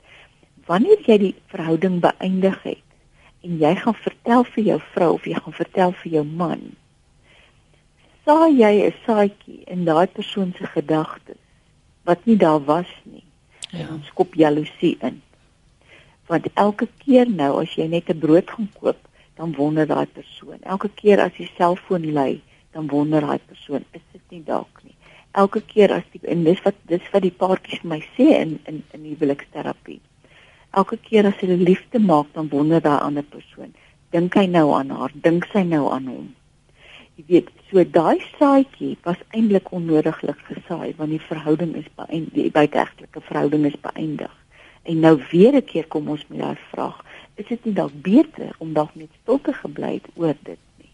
Wanneer 0.66 1.02
jy 1.06 1.18
die 1.18 1.34
verhouding 1.46 2.00
beëindig 2.00 2.62
het 2.62 2.86
en 3.42 3.58
jy 3.58 3.74
gaan 3.74 3.98
vertel 4.06 4.44
vir 4.44 4.64
jou 4.64 4.80
vrou 4.94 5.12
of 5.12 5.26
jy 5.26 5.34
gaan 5.34 5.58
vertel 5.58 5.92
vir 5.92 6.12
jou 6.12 6.24
man 6.24 6.62
saai 8.24 8.52
jy 8.58 8.74
'n 8.86 8.94
saadjie 9.06 9.64
in 9.66 9.84
daai 9.84 10.06
persoon 10.06 10.54
se 10.58 10.66
gedagtes 10.66 11.40
wat 12.04 12.24
nie 12.26 12.36
daar 12.36 12.64
was 12.64 12.90
nie. 13.04 13.24
Ja. 13.70 13.88
En 13.88 14.02
skop 14.04 14.34
jaloesie 14.34 14.96
in. 15.00 15.22
Want 16.26 16.46
elke 16.54 16.88
keer 16.98 17.30
nou 17.30 17.60
as 17.60 17.74
jy 17.74 17.86
net 17.86 18.10
'n 18.10 18.18
brood 18.18 18.50
gaan 18.50 18.70
koop, 18.80 18.98
dan 19.34 19.54
wonder 19.54 19.86
daai 19.86 20.06
persoon. 20.06 20.58
Elke 20.62 20.88
keer 20.94 21.20
as 21.20 21.36
jy 21.36 21.48
selfoon 21.56 22.12
lui, 22.12 22.42
dan 22.70 22.86
wonder 22.86 23.20
daai 23.20 23.38
persoon, 23.46 23.84
is 23.90 24.00
dit 24.12 24.20
nie 24.28 24.42
dalk 24.44 24.82
nie. 24.82 24.94
Elke 25.32 25.60
keer 25.60 25.92
as 25.92 26.04
die 26.12 26.20
en 26.28 26.44
dis 26.44 26.62
wat 26.62 26.74
dis 26.86 27.10
wat 27.12 27.22
die 27.22 27.36
paartjies 27.42 27.82
my 27.82 28.00
sê 28.16 28.28
in 28.40 28.58
in 28.64 28.82
in 28.92 29.04
huweliksterapie. 29.04 30.00
Elke 30.70 30.96
keer 30.96 31.26
as 31.26 31.40
hulle 31.40 31.56
liefde 31.56 31.98
maak, 31.98 32.26
dan 32.32 32.48
wonder 32.48 32.80
daai 32.80 33.00
ander 33.00 33.22
persoon, 33.22 33.74
dink 34.10 34.34
hy 34.34 34.46
nou 34.46 34.72
aan 34.74 34.90
haar, 34.90 35.10
dink 35.14 35.44
sy 35.52 35.62
nou 35.62 35.90
aan 35.92 36.06
hom? 36.06 36.34
Jy 37.16 37.24
weet, 37.28 37.48
so 37.68 37.82
daai 37.84 38.22
saadjie 38.38 38.94
was 39.04 39.20
eintlik 39.36 39.72
onnodiglik 39.76 40.38
gesaai 40.48 40.94
want 40.96 41.12
die 41.12 41.20
verhouding 41.20 41.74
is 41.76 41.88
beëindig, 41.98 42.32
die 42.32 42.54
buiteegtelike 42.54 43.20
verhouding 43.28 43.66
is 43.68 43.76
beëindig. 43.84 44.32
En 44.82 45.00
nou 45.00 45.16
weer 45.30 45.54
'n 45.54 45.64
keer 45.64 45.86
kom 45.86 46.08
ons 46.08 46.24
met 46.28 46.38
daai 46.38 46.58
vraag, 46.70 47.04
is 47.34 47.46
dit 47.46 47.64
nie 47.64 47.74
dalk 47.74 47.92
beter 48.02 48.54
om 48.58 48.72
dalk 48.72 48.94
net 48.94 49.10
stil 49.22 49.40
te 49.40 49.52
gebly 49.52 49.92
het 49.92 50.08
oor 50.14 50.34
dit 50.42 50.58
nie? 50.78 50.90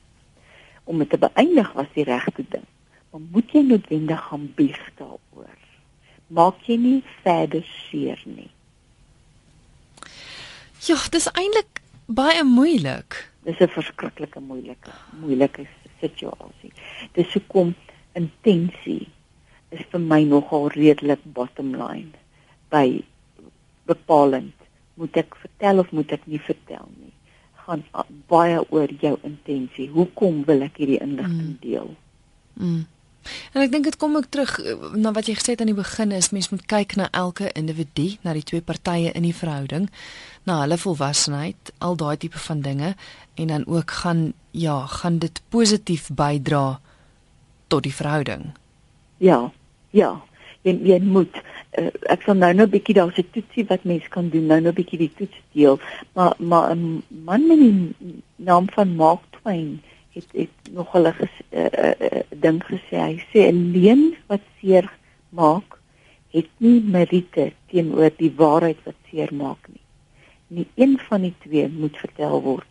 Om 0.84 0.98
dit 0.98 1.10
te 1.10 1.18
beëindig 1.18 1.72
was 1.72 1.86
die 1.94 2.04
regte 2.04 2.44
ding. 2.48 2.66
Maar 3.10 3.20
moet 3.30 3.52
jy 3.52 3.62
noodwendig 3.62 4.20
gaan 4.20 4.52
bieg 4.54 4.80
daaroor? 4.96 5.58
Maak 6.26 6.60
jy 6.66 6.76
nie 6.76 7.02
verder 7.22 7.64
seer 7.64 8.20
nie? 8.24 8.50
Ja, 10.86 10.96
dis 11.10 11.30
eintlik 11.32 11.80
baie 12.06 12.44
moeilik. 12.44 13.30
Dis 13.44 13.60
'n 13.60 13.68
verskriklike 13.68 14.40
moeilike 14.40 14.92
moeilike 15.20 15.66
situasie. 16.00 16.72
Dis 17.16 17.32
hoekom 17.36 17.74
intensie 18.18 19.06
is 19.70 19.84
vir 19.92 20.00
my 20.00 20.22
nogal 20.24 20.70
redelik 20.74 21.22
bottom 21.36 21.74
line 21.76 22.14
by 22.72 23.02
bepalend 23.88 24.54
moet 24.98 25.16
ek 25.22 25.36
vertel 25.42 25.82
of 25.82 25.92
moet 25.94 26.12
ek 26.16 26.26
nie 26.26 26.40
vertel 26.42 26.88
nie 26.96 27.14
gaan 27.68 27.84
baie 28.32 28.60
oor 28.74 28.92
jou 29.02 29.14
intensie 29.28 29.88
hoekom 29.92 30.42
wil 30.48 30.64
ek 30.66 30.80
hierdie 30.80 31.00
inligting 31.04 31.52
mm. 31.52 31.58
deel 31.64 31.90
mm. 32.56 32.80
En 33.52 33.62
ek 33.62 33.72
dink 33.72 33.84
dit 33.84 33.96
kom 33.96 34.16
ook 34.16 34.30
terug 34.30 34.58
eh, 34.60 34.74
na 34.94 35.12
wat 35.12 35.26
jy 35.26 35.34
gesê 35.34 35.54
het 35.54 35.60
aan 35.60 35.72
die 35.72 35.82
begin 35.82 36.12
is 36.12 36.30
mens 36.30 36.50
moet 36.50 36.66
kyk 36.66 36.96
na 36.96 37.08
elke 37.12 37.52
individu 37.52 38.16
na 38.22 38.32
die 38.32 38.42
twee 38.44 38.60
partye 38.60 39.12
in 39.12 39.22
die 39.22 39.34
verhouding 39.34 39.88
na 40.44 40.60
hulle 40.60 40.78
volwassenheid 40.80 41.72
al 41.78 41.96
daai 41.96 42.16
tipe 42.16 42.38
van 42.38 42.60
dinge 42.60 42.94
en 43.38 43.46
dan 43.46 43.66
ook 43.66 43.90
gaan 43.90 44.32
ja, 44.50 44.86
gaan 44.86 45.18
dit 45.18 45.42
positief 45.48 46.08
bydra 46.10 46.80
tot 47.66 47.82
die 47.82 47.94
verhouding. 47.94 48.50
Ja. 49.16 49.50
Ja. 49.90 50.16
Jy 50.66 50.74
jy 50.82 50.98
moet 51.04 51.36
uh, 51.78 51.90
ek 52.10 52.24
sal 52.26 52.34
nou 52.40 52.50
nou 52.54 52.66
'n 52.66 52.74
bietjie 52.74 52.94
daar's 52.94 53.18
'n 53.18 53.30
toetsie 53.32 53.64
wat 53.68 53.84
mens 53.84 54.08
kan 54.08 54.28
doen, 54.28 54.46
nou 54.46 54.60
nou 54.60 54.72
'n 54.72 54.80
bietjie 54.80 54.98
die 54.98 55.12
toets 55.16 55.38
deel. 55.52 55.78
Maar 56.14 56.34
maar 56.38 56.74
'n 56.74 57.02
man 57.08 57.46
met 57.46 57.58
die 57.58 58.22
naam 58.36 58.66
van 58.74 58.96
Mark 58.96 59.22
Twain 59.30 59.80
het 60.18 60.34
het 60.34 60.70
nog 60.74 60.92
hulle 60.92 61.12
ges, 61.18 61.34
uh, 61.50 61.64
uh, 61.64 62.22
ding 62.44 62.60
gesê. 62.68 63.00
Hy 63.00 63.16
sê 63.32 63.48
'n 63.48 63.70
leuen 63.74 64.04
wat 64.26 64.44
seer 64.60 64.90
maak 65.30 65.78
het 66.34 66.48
nie 66.58 66.80
meriete 66.80 67.52
teenoor 67.70 68.10
die 68.16 68.32
waarheid 68.36 68.80
wat 68.84 68.98
seer 69.10 69.32
maak 69.34 69.68
nie. 69.68 69.84
Nie 70.48 70.68
een 70.74 70.98
van 71.08 71.22
die 71.22 71.34
twee 71.44 71.68
moet 71.68 71.96
vertel 71.96 72.42
word 72.42 72.68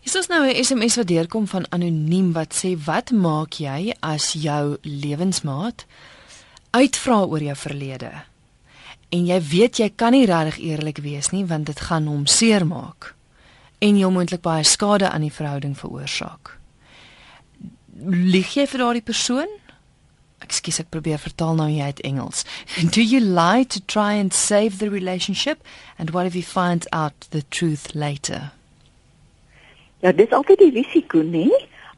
Is 0.00 0.16
ons 0.16 0.26
nou 0.26 0.48
'n 0.48 0.64
SMS 0.64 0.96
wat 0.96 1.06
deurkom 1.06 1.46
van 1.46 1.66
anoniem 1.70 2.32
wat 2.32 2.54
sê 2.54 2.76
wat 2.84 3.10
maak 3.10 3.52
jy 3.52 3.94
as 4.00 4.32
jou 4.32 4.76
lewensmaat 4.82 5.86
uitvra 6.70 7.24
oor 7.24 7.42
jou 7.42 7.56
verlede? 7.56 8.10
En 9.08 9.26
jy 9.26 9.40
weet 9.40 9.76
jy 9.76 9.92
kan 9.96 10.12
nie 10.12 10.26
regtig 10.26 10.58
eerlik 10.58 10.98
wees 10.98 11.30
nie 11.30 11.44
want 11.44 11.66
dit 11.66 11.80
gaan 11.80 12.06
hom 12.06 12.26
seermaak 12.26 13.14
en 13.80 13.96
jy 13.96 14.10
moontlik 14.12 14.42
baie 14.44 14.64
skade 14.64 15.08
aan 15.08 15.24
die 15.24 15.32
verhouding 15.32 15.76
veroorsaak. 15.78 16.56
Lieg 18.04 18.54
jy 18.56 18.66
vir 18.68 18.84
daardie 18.84 19.04
persoon? 19.04 19.48
Ekskuus 20.44 20.80
ek 20.82 20.92
probeer 20.92 21.20
vertaal 21.20 21.56
nou 21.58 21.68
jy 21.68 21.88
uit 21.88 22.00
Engels. 22.04 22.44
Do 22.94 23.02
you 23.02 23.20
lie 23.20 23.64
to 23.64 23.80
try 23.80 24.14
and 24.20 24.32
save 24.36 24.78
the 24.78 24.90
relationship 24.90 25.64
and 25.98 26.10
what 26.10 26.26
if 26.26 26.34
he 26.34 26.42
finds 26.42 26.88
out 26.92 27.28
the 27.30 27.42
truth 27.48 27.94
later? 27.94 28.52
Ja, 30.00 30.12
dis 30.16 30.32
altyd 30.32 30.62
die 30.62 30.72
risiko, 30.80 31.20
nê? 31.20 31.48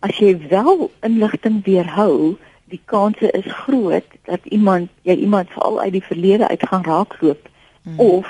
As 0.02 0.18
jy 0.18 0.34
wel 0.50 0.88
inligting 1.06 1.60
weerhou, 1.66 2.34
die 2.72 2.80
kanse 2.90 3.30
is 3.30 3.46
groot 3.62 4.06
dat 4.26 4.46
iemand 4.50 4.90
jy 5.06 5.14
iemand 5.22 5.50
veral 5.54 5.78
uit 5.80 5.92
die 5.98 6.06
verlede 6.06 6.48
uit 6.48 6.66
gaan 6.66 6.82
raakloop 6.84 7.46
hmm. 7.82 8.00
of 8.00 8.26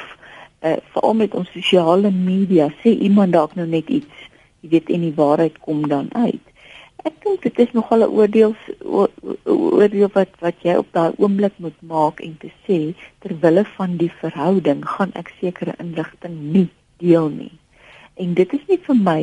uh, 0.63 0.77
veral 0.95 1.15
met 1.15 1.35
ons 1.35 1.51
sosiale 1.53 2.11
media 2.11 2.71
sê 2.83 2.95
iemand 3.09 3.33
dalk 3.33 3.55
nou 3.59 3.67
net 3.67 3.91
iets, 3.91 4.27
jy 4.63 4.73
weet 4.77 4.91
en 4.95 5.07
die 5.07 5.15
waarheid 5.19 5.59
kom 5.67 5.87
dan 5.89 6.09
uit. 6.15 6.53
Ek 7.03 7.17
dink 7.25 7.43
dit 7.43 7.57
is 7.65 7.73
nogal 7.75 8.05
'n 8.07 8.15
oordeel 8.19 8.53
oordeel 9.45 10.11
wat 10.15 10.37
wat 10.45 10.61
jy 10.63 10.77
op 10.79 10.93
daai 10.95 11.19
oomblik 11.19 11.57
moet 11.59 11.79
maak 11.83 12.21
en 12.27 12.37
te 12.39 12.51
sê 12.67 12.79
ter 13.25 13.35
wille 13.43 13.65
van 13.77 13.97
die 14.03 14.13
verhouding 14.21 14.85
gaan 14.87 15.11
ek 15.19 15.33
sekere 15.41 15.75
inligting 15.83 16.37
nie 16.55 16.69
deel 17.03 17.29
nie. 17.29 17.57
En 18.15 18.35
dit 18.39 18.55
is 18.59 18.65
nie 18.69 18.79
vir 18.87 18.99
my 19.09 19.23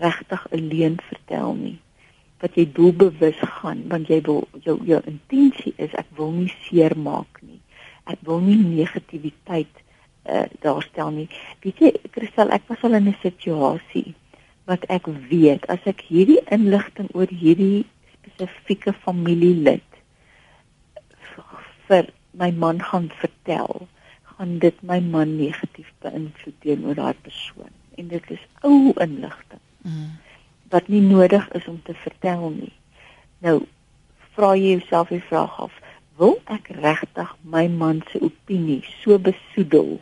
regtig 0.00 0.46
alleen 0.56 0.96
vertel 1.10 1.54
nie. 1.54 1.78
Wat 2.40 2.56
jy 2.56 2.64
doelbewus 2.72 3.40
gaan 3.60 3.84
want 3.92 4.08
jy 4.08 4.20
wil 4.24 4.46
jou 4.64 4.78
jou 4.88 5.02
intensie 5.12 5.74
is 5.76 5.92
ek 6.02 6.08
wil 6.16 6.32
nie 6.32 6.52
seermaak 6.64 7.44
nie. 7.44 7.60
Ek 8.08 8.24
wil 8.24 8.40
nie 8.40 8.56
negativiteit 8.56 9.79
uh, 10.28 10.46
daar 10.60 10.82
stel 10.82 11.10
nie. 11.10 11.28
Weet 11.64 11.78
jy, 11.78 11.92
Christel, 12.10 12.50
ek 12.50 12.66
was 12.68 12.82
al 12.82 12.98
in 12.98 13.08
'n 13.08 13.16
situasie 13.22 14.14
wat 14.64 14.84
ek 14.88 15.06
weet 15.30 15.66
as 15.66 15.82
ek 15.84 16.04
hierdie 16.06 16.40
inligting 16.50 17.08
oor 17.14 17.26
hierdie 17.26 17.84
spesifieke 18.24 18.92
familielid 18.92 19.86
vir 21.88 22.06
my 22.38 22.50
man 22.54 22.78
gaan 22.78 23.10
vertel, 23.18 23.88
gaan 24.22 24.58
dit 24.58 24.76
my 24.82 25.00
man 25.00 25.36
negatief 25.36 25.90
beïnvloed 26.04 26.54
teenoor 26.62 26.94
daai 26.94 27.14
persoon 27.22 27.72
en 27.98 28.08
dit 28.08 28.30
is 28.30 28.44
ou 28.62 28.92
inligting. 28.94 29.60
Mm. 29.82 30.20
wat 30.70 30.88
nie 30.88 31.02
nodig 31.02 31.48
is 31.52 31.66
om 31.66 31.82
te 31.82 31.94
vertel 31.94 32.50
nie. 32.54 32.72
Nou 33.38 33.56
vra 34.36 34.52
jy 34.54 34.76
jouself 34.76 35.10
die 35.10 35.22
vraag 35.26 35.56
af, 35.66 35.72
wil 36.20 36.36
ek 36.52 36.70
regtig 36.78 37.32
my 37.42 37.64
man 37.72 38.04
se 38.10 38.20
opinie 38.22 38.78
so 39.00 39.18
besoedel 39.18 39.98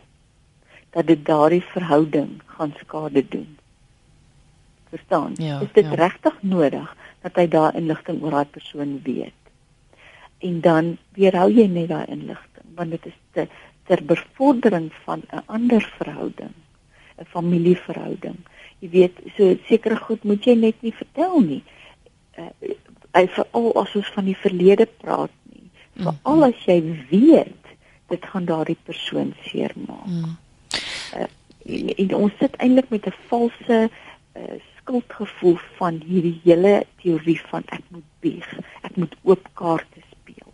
dat 0.90 1.07
dit 1.07 1.25
daardie 1.25 1.62
verhouding 1.62 2.40
gaan 2.47 2.75
skade 2.80 3.28
doen? 3.28 3.59
verstaan. 4.88 5.33
Ja, 5.35 5.61
is 5.61 5.73
dit 5.73 5.85
ja. 5.85 5.95
regtig 5.95 6.42
nodig 6.42 6.97
dat 7.23 7.37
hy 7.37 7.47
daai 7.49 7.76
inligting 7.76 8.23
oor 8.23 8.38
daai 8.38 8.52
persoon 8.57 9.00
weet? 9.04 9.35
En 10.38 10.61
dan 10.61 10.97
weerhou 11.18 11.49
jy 11.52 11.66
net 11.73 11.90
daai 11.92 12.07
inligting 12.07 12.47
want 12.78 12.95
dit 12.95 13.07
is 13.11 13.16
te, 13.35 13.49
ter 13.90 14.04
bevordering 14.07 14.92
van 15.04 15.25
'n 15.35 15.42
ander 15.47 15.83
verhouding, 15.99 16.54
'n 17.18 17.26
familieverhouding. 17.35 18.37
Jy 18.78 18.88
weet, 18.90 19.16
so 19.37 19.57
sekere 19.66 19.97
goed 19.97 20.23
moet 20.25 20.45
jy 20.45 20.54
net 20.54 20.83
nie 20.83 20.95
vertel 20.95 21.40
nie. 21.40 21.62
Uh, 22.38 22.75
hy 23.12 23.26
veral 23.26 23.75
as 23.83 23.95
ons 23.97 24.11
van 24.14 24.25
die 24.25 24.37
verlede 24.37 24.87
praat 24.87 25.35
nie. 25.50 25.71
Veral 25.97 26.37
mm. 26.37 26.42
as 26.42 26.64
jy 26.64 26.80
weet 27.11 27.64
dit 28.07 28.25
gaan 28.25 28.45
daardie 28.45 28.78
persoon 28.85 29.35
seermaak. 29.42 30.07
Mm. 30.07 30.37
Uh, 31.14 31.26
en, 31.68 31.94
en 31.96 32.14
ons 32.14 32.32
sit 32.38 32.56
eintlik 32.56 32.88
met 32.88 33.06
'n 33.06 33.14
valse 33.28 33.78
uh, 33.88 34.42
skuldgevoel 34.80 35.58
van 35.76 36.02
hierdie 36.06 36.40
hele 36.44 36.86
teorie 37.02 37.40
van 37.50 37.62
ek 37.66 37.82
moet 37.88 38.08
bieg, 38.20 38.48
ek 38.82 38.96
moet 38.96 39.14
oop 39.22 39.48
kaarte 39.54 40.00
speel. 40.10 40.52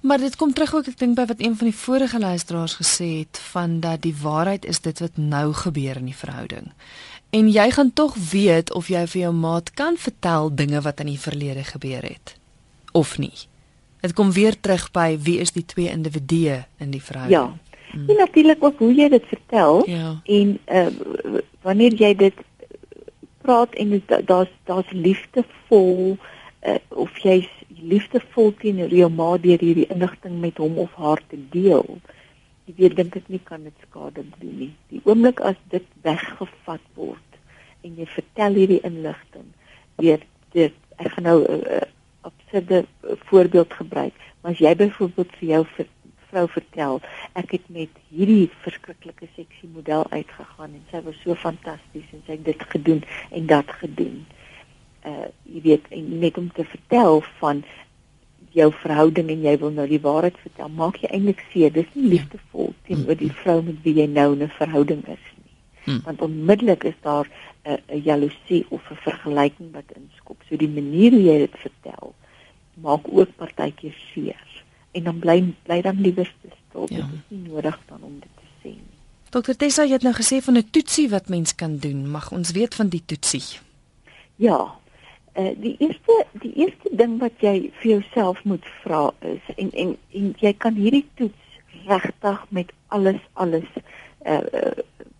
Maar 0.00 0.18
dit 0.18 0.36
kom 0.36 0.52
terug 0.52 0.74
ook 0.74 0.86
ek 0.86 0.98
dink 0.98 1.16
by 1.16 1.24
wat 1.26 1.40
een 1.40 1.56
van 1.56 1.70
die 1.70 1.78
vorige 1.78 2.18
luisteraars 2.18 2.76
gesê 2.76 3.08
het 3.24 3.40
van 3.52 3.80
dat 3.80 4.02
die 4.02 4.16
waarheid 4.22 4.64
is 4.64 4.80
dit 4.80 4.98
wat 5.00 5.16
nou 5.16 5.52
gebeur 5.52 5.96
in 5.96 6.12
die 6.12 6.20
verhouding. 6.24 6.72
En 7.30 7.48
jy 7.48 7.70
gaan 7.70 7.92
tog 7.92 8.14
weet 8.30 8.72
of 8.72 8.88
jy 8.88 9.06
vir 9.06 9.20
jou 9.20 9.32
maat 9.34 9.72
kan 9.74 9.96
vertel 9.96 10.54
dinge 10.54 10.80
wat 10.80 11.00
in 11.00 11.06
die 11.06 11.20
verlede 11.20 11.64
gebeur 11.64 12.02
het 12.02 12.36
of 12.92 13.18
nie. 13.18 13.34
Dit 14.00 14.12
kom 14.12 14.32
weer 14.32 14.60
terug 14.60 14.90
by 14.94 15.16
wie 15.20 15.38
is 15.42 15.52
die 15.52 15.64
twee 15.64 15.90
individue 15.90 16.62
in 16.78 16.90
die 16.90 17.02
verhouding. 17.02 17.56
Ja. 17.56 17.65
Hmm. 17.92 18.08
En 18.08 18.16
natuurlik 18.16 18.64
ook 18.64 18.78
hoe 18.78 18.94
jy 18.94 19.08
dit 19.08 19.26
vertel 19.26 19.88
ja. 19.88 20.20
en 20.24 20.58
uh, 20.66 20.86
wanneer 21.62 21.94
jy 21.94 22.14
dit 22.14 22.34
praat 23.46 23.74
en 23.74 24.02
daar's 24.24 24.50
daar's 24.64 24.90
liefdevol 24.90 26.16
uh, 26.66 26.74
of 26.88 27.18
jy's 27.22 27.48
liefdevol 27.80 28.54
teenoor 28.58 28.92
jou 28.94 29.08
ma 29.12 29.36
deur 29.38 29.62
hierdie 29.62 29.88
inligting 29.92 30.40
met 30.40 30.58
hom 30.62 30.78
of 30.82 30.94
haar 30.94 31.22
te 31.30 31.38
deel. 31.52 31.98
Jy 32.66 32.74
weet 32.80 32.96
dink 32.98 33.16
ek 33.20 33.28
nie 33.30 33.42
kan 33.44 33.62
dit 33.62 33.86
skade 33.86 34.24
doen 34.38 34.56
nie. 34.58 34.72
Die 34.90 35.02
oomblik 35.04 35.40
as 35.40 35.58
dit 35.70 35.86
weggevat 36.06 36.82
word 36.98 37.22
en 37.86 37.94
jy 38.00 38.06
vertel 38.10 38.58
hierdie 38.58 38.82
inligting, 38.88 39.46
weet 40.02 40.24
dit 40.56 40.74
ek 40.96 41.12
gaan 41.12 41.28
nou 41.28 41.38
'n 41.44 41.60
uh, 41.76 41.84
absurde 42.26 42.84
voorbeeld 43.30 43.72
gebruik, 43.72 44.14
maar 44.40 44.52
as 44.52 44.58
jy 44.58 44.74
byvoorbeeld 44.74 45.32
vir 45.38 45.48
jou 45.48 45.62
vir 45.76 45.86
vrou 46.30 46.46
vertel 46.50 47.00
ek 47.40 47.56
het 47.56 47.68
met 47.72 48.00
hierdie 48.10 48.50
verskriklike 48.64 49.28
seksie 49.34 49.68
model 49.72 50.06
uitgegaan 50.10 50.74
en 50.74 50.84
sy 50.90 51.02
was 51.06 51.18
so 51.22 51.36
fantasties 51.42 52.12
en 52.12 52.22
sy 52.26 52.36
het 52.36 52.44
dit 52.44 52.66
gedoen 52.74 53.02
en 53.30 53.46
dat 53.52 53.70
gedoen. 53.80 54.24
Uh 55.06 55.28
jy 55.44 55.62
weet 55.68 55.90
net 55.96 56.38
om 56.38 56.50
te 56.52 56.64
vertel 56.64 57.22
van 57.40 57.64
jou 58.56 58.68
verhouding 58.82 59.30
en 59.30 59.42
jy 59.44 59.54
wil 59.60 59.72
nou 59.76 59.86
die 59.88 60.00
waarheid 60.00 60.36
vertel, 60.40 60.68
maak 60.72 61.00
jy 61.02 61.10
eintlik 61.12 61.42
seer. 61.52 61.72
Dis 61.72 61.88
nie 61.94 62.12
liefdevol 62.16 62.72
teenoor 62.88 63.18
die 63.20 63.32
vrou 63.42 63.58
met 63.62 63.82
wie 63.84 63.98
jy 64.00 64.06
nou 64.08 64.30
'n 64.34 64.48
verhouding 64.58 65.02
is 65.04 65.26
nie. 65.36 65.54
Hmm. 65.84 66.00
Want 66.04 66.22
onmiddellik 66.22 66.84
is 66.84 66.98
daar 67.02 67.26
'n 67.26 67.72
uh, 67.72 67.96
'n 67.96 68.02
jaloesie 68.02 68.64
of 68.68 68.90
'n 68.90 69.02
vergelyking 69.08 69.72
wat 69.72 69.92
inskop. 69.94 70.42
So 70.48 70.56
die 70.56 70.68
manier 70.68 71.12
hoe 71.12 71.22
jy 71.22 71.38
dit 71.38 71.56
vertel 71.58 72.14
maak 72.76 73.08
ook 73.08 73.36
partykeer 73.36 73.96
seer 74.12 74.55
en 74.96 75.02
dan 75.08 75.18
bly 75.18 75.38
bly 75.68 75.80
dan 75.84 76.00
liewer 76.00 76.28
stil. 76.68 76.86
Ja. 76.88 76.96
Dit 76.96 77.18
is 77.20 77.24
nie 77.28 77.48
nodig 77.48 77.78
dan 77.88 78.02
om 78.02 78.18
dit 78.20 78.32
te 78.34 78.48
sê 78.62 78.72
nie. 78.72 78.94
Dokter 79.30 79.56
Tessa 79.56 79.84
het 79.90 80.02
nou 80.02 80.14
gesê 80.14 80.40
van 80.40 80.56
'n 80.56 80.70
toetsie 80.70 81.08
wat 81.08 81.28
mens 81.28 81.54
kan 81.54 81.76
doen. 81.76 82.10
Mag 82.10 82.32
ons 82.32 82.50
weet 82.50 82.74
van 82.74 82.88
die 82.88 83.02
toetsie? 83.04 83.42
Ja. 84.36 84.74
Uh, 85.36 85.52
die 85.60 85.76
eerste 85.78 86.24
die 86.32 86.52
eerste 86.54 86.88
ding 86.90 87.18
wat 87.18 87.32
jy 87.40 87.70
vir 87.80 87.90
jouself 87.90 88.44
moet 88.44 88.64
vra 88.82 89.12
is 89.20 89.44
en 89.56 89.70
en 89.72 89.96
en 90.12 90.34
jy 90.40 90.52
kan 90.52 90.74
hierdie 90.74 91.04
toets 91.14 91.60
regtig 91.86 92.44
met 92.48 92.72
alles 92.86 93.20
alles 93.32 93.68
uh, 94.24 94.40
uh 94.52 94.72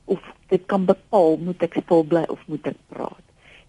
of 0.04 0.22
dit 0.48 0.66
kan 0.66 0.84
bepaal 0.84 1.36
moet 1.36 1.62
ek 1.62 1.76
stil 1.82 2.04
bly 2.04 2.24
of 2.28 2.40
moet 2.46 2.66
ek 2.66 2.78
praat. 2.88 3.24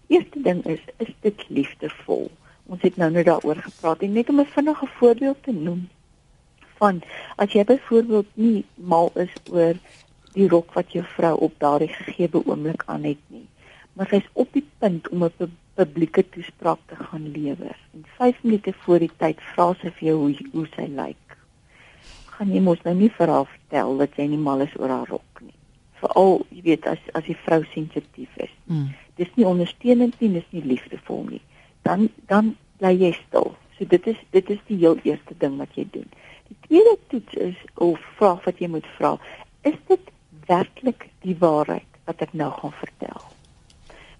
Eerste 0.06 0.40
ding 0.42 0.64
is 0.64 0.80
is 0.96 1.12
dit 1.20 1.44
liefdevol. 1.48 2.30
Ons 2.66 2.82
het 2.82 2.96
nou 2.96 3.10
net 3.10 3.26
daaroor 3.26 3.56
gepraat 3.56 4.02
en 4.02 4.12
net 4.12 4.28
om 4.28 4.40
'n 4.40 4.52
vinnige 4.56 4.86
voorbeeld 4.86 5.42
te 5.42 5.52
noem 5.52 5.88
van 6.80 7.02
as 7.36 7.52
jy 7.52 7.64
byvoorbeeld 7.68 8.34
nie 8.34 8.64
mal 8.76 9.12
is 9.14 9.34
oor 9.50 9.78
die 10.34 10.48
rok 10.48 10.74
wat 10.78 10.92
jou 10.94 11.04
vrou 11.16 11.34
op 11.48 11.54
daardie 11.62 11.92
gegee 11.92 12.30
oomblik 12.44 12.82
aan 12.86 13.04
het 13.08 13.22
nie 13.34 13.46
maar 13.98 14.10
sy's 14.12 14.26
op 14.38 14.52
die 14.54 14.66
punt 14.78 15.08
om 15.08 15.24
'n 15.24 15.50
publieke 15.78 16.22
toespraak 16.34 16.78
te 16.86 16.96
gaan 16.96 17.30
lewer 17.30 17.76
en 17.94 18.04
5 18.16 18.42
minute 18.42 18.72
voor 18.82 18.98
die 18.98 19.10
tyd 19.16 19.40
vra 19.54 19.74
sy 19.80 19.90
vir 19.90 20.08
jou 20.08 20.16
hoe 20.22 20.46
hoe 20.52 20.66
sy 20.76 20.86
lyk. 21.00 21.36
Gaan 22.34 22.52
jy 22.54 22.60
mos 22.60 22.82
nou 22.84 22.94
nie 22.94 23.10
vir 23.18 23.32
haar 23.34 23.46
vertel 23.46 23.96
dat 24.02 24.16
jy 24.18 24.26
nie 24.32 24.40
mal 24.46 24.62
is 24.66 24.74
oor 24.78 24.94
haar 24.94 25.10
rok 25.10 25.42
nie. 25.42 25.54
Veral 26.00 26.46
jy 26.54 26.62
weet 26.62 26.86
as 26.86 26.98
as 27.18 27.26
die 27.30 27.38
vrou 27.44 27.60
sensitief 27.74 28.40
is. 28.46 28.54
Mm. 28.66 28.88
dis 29.18 29.30
nie 29.34 29.46
ondersteunend 29.46 30.20
nie 30.20 30.32
dis 30.32 30.50
nie 30.50 30.62
liefdevol 30.62 31.24
nie. 31.30 31.42
Dan 31.82 32.08
dan 32.26 32.56
bly 32.78 32.94
jy 32.94 33.12
stil. 33.12 33.54
So 33.78 33.84
dit 33.84 34.06
is 34.06 34.18
dit 34.30 34.50
is 34.50 34.60
die 34.66 34.78
heel 34.78 34.98
eerste 35.02 35.34
ding 35.38 35.58
wat 35.58 35.74
jy 35.74 35.86
doen 35.90 36.06
Die 36.48 36.56
tweede 36.66 36.96
toets 37.08 37.34
is 37.34 37.58
of 37.74 38.00
vraag 38.16 38.44
wat 38.44 38.58
jy 38.62 38.70
moet 38.72 38.86
vra, 38.96 39.16
is 39.68 39.76
dit 39.90 40.10
werklik 40.48 41.08
die 41.24 41.36
waarheid 41.38 42.00
wat 42.08 42.24
ek 42.24 42.32
nou 42.32 42.50
gaan 42.56 42.74
vertel? 42.80 43.22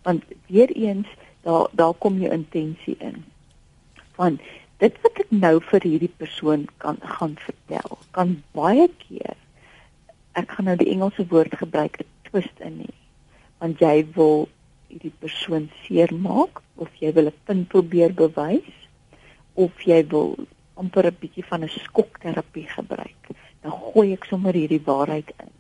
Want 0.05 0.25
weer 0.47 0.73
eens 0.77 1.09
daar 1.47 1.69
daar 1.73 1.95
kom 1.95 2.21
jou 2.21 2.33
intensie 2.33 2.97
in. 2.99 3.25
Van 4.19 4.39
dit 4.83 4.95
wat 5.03 5.21
ek 5.25 5.31
nou 5.31 5.57
vir 5.71 5.87
hierdie 5.87 6.15
persoon 6.21 6.67
kan 6.85 7.01
gaan 7.17 7.37
vertel, 7.41 7.99
kan 8.11 8.37
baie 8.57 8.89
keer 9.03 9.37
ek 10.39 10.53
gaan 10.55 10.69
nou 10.71 10.77
die 10.79 10.91
Engelse 10.93 11.25
woord 11.33 11.57
gebruik 11.59 11.99
'n 11.99 12.07
twist 12.29 12.61
in 12.61 12.77
nie. 12.85 12.97
Want 13.59 13.81
jy 13.81 14.07
wil 14.15 14.49
hierdie 14.89 15.15
persoon 15.25 15.71
seermaak 15.85 16.63
of 16.77 16.89
jy 17.01 17.13
wil 17.13 17.27
'n 17.33 17.41
punt 17.45 17.69
probeer 17.69 18.15
bewys 18.15 18.75
of 19.55 19.83
jy 19.83 20.07
wil 20.13 20.37
amper 20.79 21.07
'n 21.07 21.17
bietjie 21.21 21.45
van 21.45 21.65
'n 21.65 21.69
skokterapie 21.69 22.69
gebruik. 22.69 23.23
Dan 23.61 23.73
gooi 23.73 24.13
ek 24.13 24.25
sommer 24.25 24.55
hierdie 24.55 24.85
waarheid 24.85 25.31
in. 25.39 25.53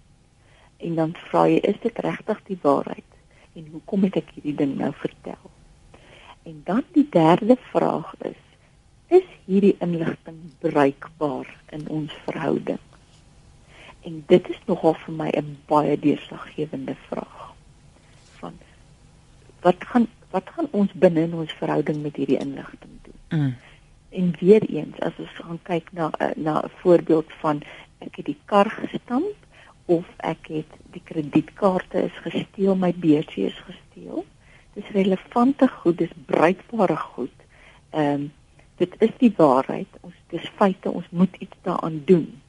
En 0.78 0.94
dan 0.94 1.14
vra 1.28 1.46
jy, 1.48 1.58
is 1.62 1.80
dit 1.82 1.98
regtig 1.98 2.42
die 2.46 2.58
waarheid? 2.62 3.10
En 3.54 3.66
hoekom 3.72 4.02
het 4.02 4.16
ek 4.16 4.30
hierdie 4.34 4.54
ding 4.54 4.76
nou 4.78 4.92
vertel? 4.94 5.50
En 6.42 6.60
dan 6.64 6.84
die 6.92 7.06
derde 7.10 7.56
vraag 7.70 8.14
is, 8.18 8.42
is 9.08 9.26
hierdie 9.44 9.76
inligting 9.80 10.38
bruikbaar 10.58 11.48
in 11.74 11.88
ons 11.88 12.12
verhouding? 12.24 12.78
En 14.06 14.22
dit 14.26 14.48
is 14.48 14.60
nogal 14.66 14.94
vir 14.94 15.14
my 15.14 15.30
'n 15.34 15.58
baie 15.66 15.98
deurslaggewende 15.98 16.96
vraag. 17.08 17.52
Van 18.38 18.54
wat 19.60 19.84
gaan 19.84 20.06
wat 20.30 20.50
gaan 20.54 20.68
ons 20.70 20.92
binne 20.92 21.20
in 21.20 21.34
ons 21.34 21.52
verhouding 21.52 22.02
met 22.02 22.16
hierdie 22.16 22.38
inligting 22.38 22.92
doen? 23.02 23.40
Mm. 23.40 23.54
En 24.08 24.34
weer 24.40 24.62
eens 24.62 24.98
as 25.00 25.18
ons 25.18 25.34
gaan 25.40 25.60
kyk 25.62 25.92
na 25.92 26.10
eh, 26.18 26.30
na 26.36 26.60
'n 26.62 26.70
voorbeeld 26.82 27.32
van 27.40 27.62
ek 27.98 28.16
het 28.16 28.24
die 28.24 28.40
kar 28.44 28.70
gestamp 28.70 29.36
of 29.84 30.06
ek 30.16 30.46
het 30.46 30.72
die 30.92 31.02
kredietkaarte 31.04 32.02
is 32.02 32.16
gesteel, 32.22 32.76
my 32.76 32.94
beursie 32.94 33.46
is 33.46 33.60
gesteel. 33.66 34.24
dis 34.74 34.90
relevante 34.94 35.68
goed, 35.68 35.98
dis 35.98 36.12
bruikbare 36.26 36.96
goed. 36.96 37.38
Ehm 37.90 38.12
um, 38.12 38.32
dit 38.78 38.94
is 39.02 39.10
die 39.18 39.32
waarheid. 39.36 39.88
Ons 40.00 40.14
dis 40.30 40.50
feite, 40.54 40.90
ons 40.90 41.06
moet 41.10 41.34
iets 41.36 41.56
daaraan 41.62 42.02
doen 42.04 42.40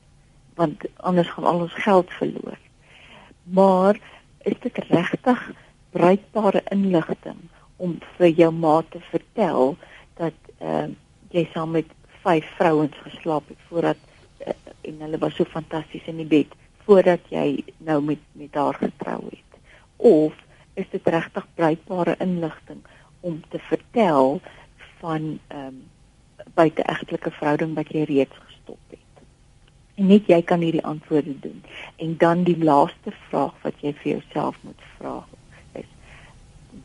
want 0.59 0.83
anders 0.95 1.29
gaan 1.29 1.45
al 1.47 1.59
ons 1.59 1.73
geld 1.73 2.09
verloor. 2.11 2.57
Maar 3.43 3.99
is 4.43 4.59
dit 4.59 4.77
regtig 4.77 5.51
bruikbare 5.95 6.61
inligting 6.75 7.39
om 7.77 7.95
vir 8.17 8.27
jou 8.27 8.49
ma 8.51 8.81
te 8.89 8.99
vertel 9.11 9.77
dat 10.19 10.35
ehm 10.57 10.91
uh, 10.91 10.97
jy 11.35 11.45
saam 11.53 11.75
met 11.77 11.89
vyf 12.23 12.47
vrouens 12.57 12.95
geslaap 13.05 13.47
het 13.47 13.67
voordat 13.69 13.97
uh, 14.45 14.53
en 14.81 15.01
hulle 15.05 15.17
was 15.21 15.35
so 15.35 15.45
fantasties 15.45 16.07
in 16.09 16.21
die 16.21 16.29
bed 16.29 16.55
voordat 16.89 17.27
jy 17.29 17.63
nou 17.85 17.99
met 18.01 18.21
met 18.31 18.55
haar 18.57 18.73
getrou 18.81 19.21
het? 19.29 19.59
Of 19.97 20.33
is 20.73 20.89
dit 20.89 21.07
regtig 21.07 21.45
bruikbare 21.55 22.15
inligting 22.23 22.81
om 23.19 23.41
te 23.49 23.59
vertel 23.69 24.41
van 24.99 25.39
ehm 25.47 25.65
um, 25.65 25.79
buiteegtelike 26.55 27.31
verhouding 27.35 27.75
wat 27.75 27.91
jy 27.93 28.05
reeds 28.07 28.37
gestop 28.47 28.79
het. 28.93 29.23
En 29.99 30.07
net 30.07 30.27
jy 30.31 30.39
kan 30.41 30.63
hierdie 30.63 30.83
antwoorde 30.87 31.35
doen. 31.43 31.59
En 31.95 32.15
dan 32.17 32.43
die 32.47 32.57
laaste 32.63 33.13
vraag 33.27 33.53
wat 33.61 33.83
jy 33.83 33.91
vir 34.01 34.11
jouself 34.11 34.57
moet 34.63 34.87
vra 34.97 35.17
is 35.81 35.91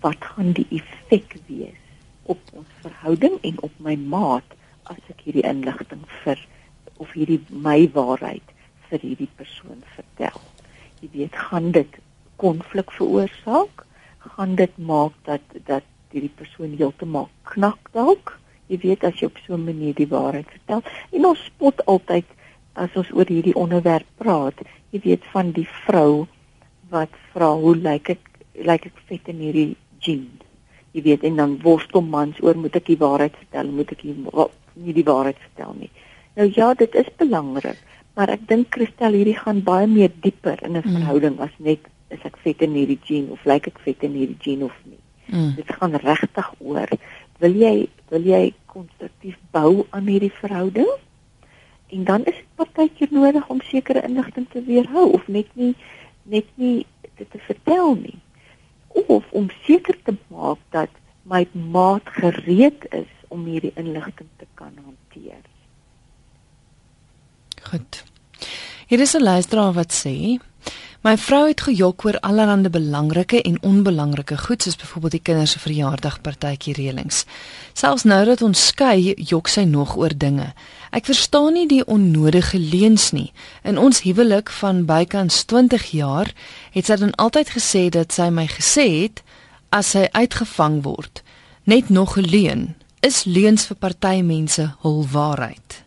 wat 0.04 0.28
gaan 0.34 0.52
die 0.58 0.66
effek 0.80 1.36
wees 1.46 1.83
op 2.24 2.40
ons 2.52 2.68
verhouding 2.82 3.38
en 3.42 3.60
op 3.66 3.72
my 3.78 3.96
maat 3.96 4.56
as 4.92 5.00
ek 5.12 5.24
hierdie 5.26 5.46
inligting 5.48 6.04
vir 6.22 6.40
of 7.02 7.12
hierdie 7.16 7.40
my 7.50 7.84
waarheid 7.94 8.54
vir 8.90 9.02
hierdie 9.02 9.30
persoon 9.36 9.82
vertel. 9.96 10.40
Jy 11.00 11.10
weet, 11.12 11.36
gaan 11.48 11.72
dit 11.72 11.98
konflik 12.40 12.92
veroorsaak? 12.92 13.84
Gaan 14.36 14.54
dit 14.60 14.78
maak 14.78 15.16
dat 15.28 15.44
dat 15.68 15.84
hierdie 16.14 16.32
persoon 16.38 16.76
heeltemal 16.78 17.28
knak 17.50 17.90
dalk? 17.96 18.38
Jy 18.72 18.80
weet 18.84 19.04
as 19.04 19.20
jy 19.20 19.28
op 19.28 19.40
so 19.44 19.54
'n 19.54 19.64
manier 19.64 19.94
die 19.94 20.08
waarheid 20.08 20.48
vertel. 20.48 20.82
En 21.12 21.26
ons 21.26 21.44
spot 21.44 21.84
altyd 21.86 22.24
as 22.72 22.96
ons 22.96 23.10
oor 23.12 23.28
hierdie 23.28 23.54
onderwerp 23.54 24.06
praat. 24.16 24.58
Jy 24.90 25.00
weet 25.04 25.24
van 25.32 25.52
die 25.52 25.68
vrou 25.86 26.26
wat 26.90 27.12
vra 27.32 27.52
hoe 27.52 27.76
lyk 27.76 28.08
ek 28.16 28.22
lyk 28.54 28.86
ek 28.86 28.98
vet 29.08 29.28
in 29.28 29.42
hierdie 29.42 29.76
jeans. 29.98 30.43
Jy 30.94 31.02
weet 31.02 31.24
en 31.26 31.40
dan 31.40 31.56
worstel 31.62 32.04
mans 32.06 32.38
oor 32.42 32.58
moet 32.58 32.76
ek 32.78 32.86
die 32.86 33.00
waarheid 33.00 33.34
vertel, 33.34 33.72
moet 33.74 33.90
ek 33.96 34.04
nie, 34.06 34.14
nie 34.84 34.94
die 34.94 35.06
waarheid 35.06 35.40
vertel 35.48 35.74
nie. 35.78 35.90
Nou 36.38 36.46
ja, 36.54 36.72
dit 36.78 36.94
is 36.98 37.10
belangrik, 37.18 37.80
maar 38.14 38.30
ek 38.30 38.46
dink 38.50 38.74
Christel 38.74 39.16
hierdie 39.18 39.38
gaan 39.38 39.62
baie 39.66 39.88
meer 39.90 40.12
dieper 40.22 40.62
in 40.62 40.76
'n 40.78 40.82
mm. 40.82 40.94
verhouding 40.98 41.40
as 41.42 41.54
net 41.58 41.90
is 42.14 42.22
ek 42.22 42.38
vet 42.42 42.62
in 42.62 42.74
hierdie 42.78 43.00
jeans 43.02 43.30
of 43.34 43.44
lyk 43.44 43.66
ek 43.70 43.78
vet 43.82 44.02
in 44.06 44.14
hierdie 44.14 44.38
jeans 44.42 44.70
of 44.70 44.76
nie. 44.86 45.02
Mm. 45.26 45.54
Dit 45.56 45.70
gaan 45.78 45.94
regtig 45.98 46.50
oor 46.58 46.90
wil 47.42 47.54
jy 47.58 47.88
wil 48.12 48.26
jy 48.26 48.52
konstruktief 48.70 49.38
bou 49.54 49.86
aan 49.90 50.06
hierdie 50.06 50.32
verhouding? 50.40 50.90
En 51.94 52.04
dan 52.04 52.24
is 52.30 52.38
dit 52.38 52.54
partykeer 52.58 53.10
nodig 53.10 53.48
om 53.48 53.60
sekere 53.60 54.02
inligting 54.06 54.46
te 54.50 54.62
weerhou 54.62 55.10
of 55.18 55.26
net 55.28 55.50
nie 55.54 55.74
net 56.24 56.46
nie 56.54 56.86
dit 57.18 57.30
te 57.30 57.38
vertel 57.46 57.94
nie. 57.94 58.18
Of 58.94 59.24
om 59.30 59.50
seker 59.66 59.96
te 60.02 60.14
maak 60.28 60.58
dat 60.70 60.90
my 61.22 61.46
maat 61.52 62.08
gereed 62.18 62.86
is 62.90 63.10
om 63.28 63.44
hierdie 63.44 63.72
inligting 63.74 64.28
te 64.36 64.46
kan 64.54 64.72
hanteer. 64.84 65.42
Goed. 67.62 68.04
Hier 68.86 69.00
is 69.00 69.14
'n 69.14 69.22
luisteraar 69.22 69.72
wat 69.72 69.92
sê 69.92 70.38
My 71.04 71.18
vrou 71.20 71.42
het 71.50 71.60
gejok 71.60 72.04
oor 72.06 72.16
allerlei 72.24 72.70
belangrike 72.72 73.42
en 73.44 73.58
onbelangrike 73.60 74.38
goed 74.40 74.62
soos 74.62 74.76
byvoorbeeld 74.80 75.12
die 75.12 75.20
kinders 75.20 75.50
se 75.52 75.58
verjaardagpartytjie 75.60 76.72
reëlings. 76.78 77.26
Selfs 77.76 78.06
nou 78.08 78.22
dat 78.24 78.42
ons 78.42 78.62
skei, 78.70 79.12
jok 79.16 79.50
sy 79.52 79.66
nog 79.68 79.98
oor 80.00 80.16
dinge. 80.16 80.54
Ek 80.94 81.08
verstaan 81.10 81.56
nie 81.56 81.66
die 81.66 81.82
onnodige 81.90 82.58
leuns 82.58 83.08
nie. 83.10 83.32
In 83.66 83.78
ons 83.82 84.04
huwelik 84.04 84.50
van 84.60 84.84
bykans 84.86 85.40
20 85.50 85.88
jaar 85.90 86.30
het 86.70 86.86
sy 86.86 86.96
dan 87.00 87.14
altyd 87.18 87.50
gesê 87.50 87.88
dat 87.90 88.14
sy 88.14 88.28
my 88.30 88.44
gesê 88.46 88.84
het 89.02 89.22
as 89.74 89.90
sy 89.96 90.04
uitgevang 90.14 90.84
word, 90.84 91.24
net 91.66 91.90
nog 91.90 92.14
'n 92.16 92.30
leuen. 92.30 92.62
Is 93.02 93.24
leuns 93.24 93.66
vir 93.66 93.76
party 93.76 94.22
mense 94.22 94.68
hul 94.82 95.02
waarheid? 95.10 95.82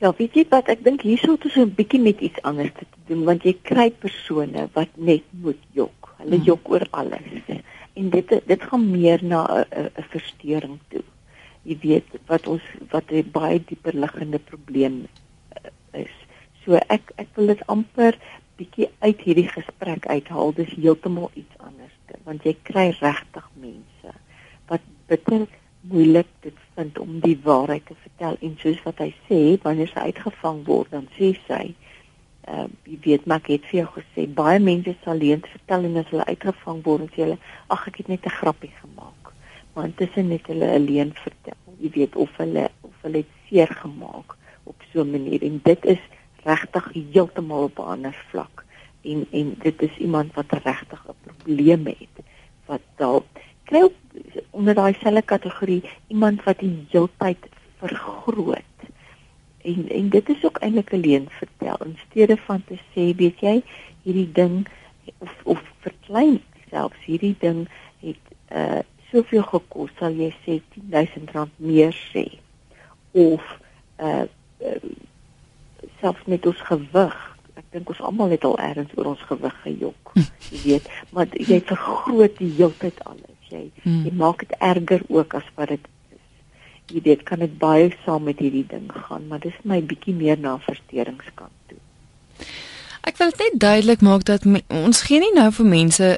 Ja, 0.00 0.14
weet 0.16 0.34
jy 0.34 0.46
wat 0.48 0.68
ek 0.68 0.84
dink 0.84 1.02
hier 1.02 1.18
sou 1.18 1.36
dit 1.36 1.52
so 1.52 1.60
'n 1.60 1.74
bietjie 1.74 2.00
met 2.00 2.20
iets 2.20 2.42
anders 2.42 2.72
te 2.78 2.86
doen 3.06 3.24
want 3.24 3.42
jy 3.42 3.56
kry 3.62 3.90
persone 3.90 4.68
wat 4.72 4.88
net 4.96 5.22
moet 5.30 5.60
jok. 5.72 6.14
Hulle 6.16 6.36
hmm. 6.36 6.44
jok 6.44 6.70
oor 6.70 6.86
alles. 6.90 7.28
En 7.92 8.10
dit 8.10 8.28
dit 8.46 8.62
gaan 8.62 8.90
meer 8.90 9.24
na 9.24 9.44
'n 9.44 9.90
'n 9.98 10.04
verstoring 10.08 10.78
toe. 10.88 11.04
Jy 11.68 11.76
weet 11.84 12.18
wat 12.30 12.46
ons 12.48 12.64
wat 12.90 13.12
'n 13.12 13.30
baie 13.32 13.60
dieper 13.60 13.94
liggende 13.94 14.38
probleem 14.38 15.04
uh, 15.04 15.70
is. 16.04 16.14
So 16.64 16.80
ek 16.88 17.12
ek 17.16 17.28
wil 17.36 17.52
dit 17.52 17.66
amper 17.66 18.16
bietjie 18.56 18.88
uit 18.98 19.20
hierdie 19.20 19.48
gesprek 19.48 20.06
uithaal. 20.06 20.52
Dis 20.52 20.74
heeltemal 20.74 21.30
iets 21.34 21.54
anders 21.58 21.94
want 22.28 22.44
jy 22.46 22.54
kry 22.68 22.90
regtig 23.00 23.48
mense 23.62 24.14
wat 24.68 24.84
bitter 25.10 25.46
moeilik 25.88 26.28
dit 26.44 26.56
vind 26.76 26.98
om 27.00 27.20
die 27.24 27.36
waarheid 27.44 27.86
te 27.88 27.96
vertel 28.02 28.36
en 28.44 28.56
soos 28.60 28.80
wat 28.84 29.00
hy 29.04 29.10
sê 29.28 29.40
wanneer 29.64 29.90
sy 29.92 30.08
uitgevang 30.10 30.64
word 30.66 30.90
dan 30.92 31.06
sê 31.16 31.30
sy 31.46 31.62
uh, 32.48 32.66
jy 32.88 32.98
weet 33.06 33.28
maar 33.30 33.40
ek 33.44 33.52
het 33.54 33.70
vir 33.70 33.80
jou 33.82 33.88
gesê 33.96 34.26
baie 34.40 34.60
mense 34.62 34.96
sal 35.04 35.22
leens 35.22 35.48
vertel 35.54 35.88
en 35.88 36.02
as 36.02 36.12
hulle 36.12 36.28
uitgevang 36.32 36.82
word 36.88 37.06
en 37.06 37.12
sê 37.14 37.24
hulle 37.24 37.38
ag 37.76 37.86
ek 37.92 38.02
het 38.02 38.12
net 38.14 38.26
'n 38.26 38.38
grappie 38.40 38.74
gemaak 38.82 39.17
maar 39.72 39.84
intussen 39.84 40.28
net 40.28 40.46
hulle 40.46 40.70
alleen 40.70 41.12
vertel. 41.14 41.58
Jy 41.78 41.90
weet 41.94 42.16
of 42.16 42.36
hulle 42.36 42.68
of 42.80 42.94
hulle 43.00 43.22
het 43.22 43.34
seer 43.48 43.70
gemaak 43.82 44.36
op 44.64 44.82
so 44.92 45.00
'n 45.02 45.10
manier. 45.10 45.42
En 45.42 45.60
dit 45.62 45.84
is 45.84 46.02
regtig 46.44 46.90
heeltemal 46.92 47.62
op 47.62 47.78
'n 47.78 47.90
ander 47.94 48.24
vlak. 48.30 48.64
En 49.02 49.26
en 49.30 49.54
dit 49.58 49.82
is 49.82 49.96
iemand 49.96 50.34
wat 50.34 50.52
regtig 50.64 51.04
'n 51.08 51.14
probleem 51.22 51.86
het 51.86 52.24
wat 52.66 52.80
dalk 52.96 53.24
kry 53.64 53.88
onder 54.50 54.74
daai 54.74 54.94
selfe 55.00 55.22
kategorie 55.22 55.82
iemand 56.08 56.44
wat 56.44 56.58
die 56.58 56.86
heeltyd 56.90 57.48
vergroot. 57.78 58.76
En 59.62 59.88
en 59.88 60.08
dit 60.08 60.28
is 60.28 60.44
ook 60.44 60.58
eintlik 60.58 60.92
'n 60.92 61.00
leuen 61.00 61.26
vertel 61.28 61.76
in 61.84 61.98
steede 62.08 62.36
van 62.36 62.64
te 62.64 62.78
sê, 62.92 63.16
weet 63.16 63.40
jy, 63.40 63.62
hierdie 64.02 64.32
ding 64.32 64.66
of 65.18 65.34
of 65.42 65.62
verklein 65.80 66.40
selfs 66.70 67.04
hierdie 67.04 67.36
ding 67.38 67.68
het 68.00 68.24
uh 68.52 68.80
soveel 69.12 69.46
gekos, 69.48 69.94
sal 69.98 70.16
jy 70.16 70.32
sê 70.44 70.60
10000 70.74 71.32
rand 71.36 71.54
meer 71.56 71.96
sê. 72.12 72.26
Of 73.12 73.42
uh, 74.00 74.26
uh 74.60 74.82
selfs 75.98 76.26
met 76.30 76.46
ons 76.46 76.60
gewig 76.66 77.14
ek 77.58 77.64
dink 77.74 77.88
ons 77.90 78.00
almal 78.06 78.30
het 78.30 78.44
al 78.46 78.54
ergens 78.62 78.92
oor 78.94 79.08
ons 79.14 79.22
gewig 79.26 79.56
gejok. 79.64 80.12
Hm. 80.14 80.26
Jy 80.50 80.60
weet, 80.62 80.86
maar 81.10 81.32
jy 81.34 81.58
vergroot 81.66 82.36
die 82.38 82.52
heeltyd 82.54 83.00
alles 83.02 83.38
jy 83.52 83.62
hmm. 83.82 84.04
jy 84.06 84.12
maak 84.16 84.44
dit 84.44 84.54
erger 84.60 85.04
ook 85.08 85.36
as 85.38 85.48
wat 85.56 85.72
dit 85.72 85.88
is. 86.14 86.24
Jy 86.92 87.02
weet 87.08 87.24
kan 87.28 87.42
dit 87.44 87.54
baie 87.60 87.90
saam 88.04 88.26
met 88.28 88.40
hierdie 88.42 88.66
ding 88.68 88.88
gaan, 88.92 89.28
maar 89.28 89.42
dis 89.44 89.56
my 89.68 89.80
bietjie 89.84 90.16
meer 90.16 90.40
na 90.40 90.56
versteringskant 90.64 91.54
toe. 91.70 91.80
Ek 93.08 93.16
wil 93.16 93.30
net 93.38 93.54
duidelik 93.56 94.02
maak 94.04 94.24
dat 94.28 94.44
me, 94.44 94.60
ons 94.68 95.06
gee 95.08 95.20
nie 95.22 95.32
nou 95.32 95.48
vir 95.56 95.64
mense 95.64 96.08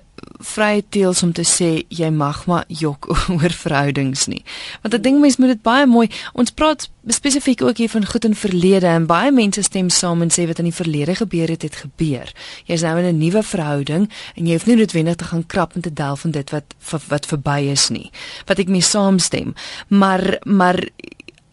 vrye 0.41 0.81
teels 0.91 1.21
om 1.23 1.31
te 1.37 1.45
sê 1.47 1.69
jy 1.93 2.09
mag 2.11 2.41
maar 2.51 2.65
jok 2.81 3.07
oor 3.37 3.55
verhoudings 3.55 4.25
nie. 4.33 4.41
Want 4.83 4.97
ek 4.99 5.05
dink 5.05 5.21
mense 5.23 5.39
moet 5.39 5.55
dit 5.55 5.63
baie 5.63 5.87
mooi 5.87 6.09
ons 6.35 6.51
praat 6.51 6.89
spesifiek 7.15 7.63
ook 7.63 7.79
hier 7.79 7.93
van 7.93 8.09
goed 8.11 8.27
in 8.27 8.35
verlede 8.35 8.91
en 8.91 9.07
baie 9.11 9.31
mense 9.37 9.63
stem 9.69 9.93
saam 9.95 10.25
en 10.25 10.35
sê 10.35 10.49
wat 10.51 10.59
in 10.65 10.71
die 10.73 10.75
verlede 10.75 11.15
gebeur 11.21 11.55
het 11.55 11.69
het 11.69 11.79
gebeur. 11.85 12.35
Jy's 12.67 12.83
nou 12.83 12.97
in 12.99 13.07
'n 13.13 13.23
nuwe 13.23 13.43
verhouding 13.53 14.11
en 14.35 14.47
jy 14.47 14.59
hoef 14.59 14.67
nie 14.67 14.81
noodwendig 14.83 15.17
te 15.17 15.31
gaan 15.31 15.47
krap 15.47 15.77
en 15.77 15.87
te 15.87 15.93
delf 15.93 16.27
van 16.27 16.35
dit 16.35 16.51
wat 16.51 16.75
wat 17.09 17.27
verby 17.27 17.71
is 17.71 17.89
nie. 17.89 18.11
Wat 18.47 18.59
ek 18.59 18.69
mee 18.69 18.83
saamstem. 18.83 19.55
Maar 19.89 20.41
maar 20.45 20.83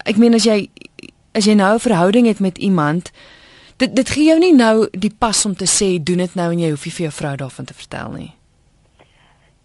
ek 0.05 0.17
meen 0.17 0.33
as 0.33 0.45
jy 0.49 0.69
as 1.33 1.45
jy 1.45 1.53
nou 1.53 1.75
'n 1.75 1.79
verhouding 1.79 2.25
het 2.25 2.39
met 2.39 2.57
iemand 2.57 3.11
dit 3.77 3.95
dit 3.95 4.09
gee 4.09 4.25
jou 4.31 4.39
nie 4.39 4.53
nou 4.55 4.87
die 4.91 5.13
pas 5.13 5.45
om 5.45 5.55
te 5.55 5.67
sê 5.69 5.97
doen 6.03 6.17
dit 6.17 6.35
nou 6.35 6.51
en 6.51 6.59
jy 6.59 6.69
hoef 6.73 6.85
nie 6.85 6.95
vir 6.97 7.07
jou 7.07 7.13
vrou 7.19 7.35
daarvan 7.43 7.65
te 7.65 7.77
vertel 7.77 8.11
nie. 8.11 8.31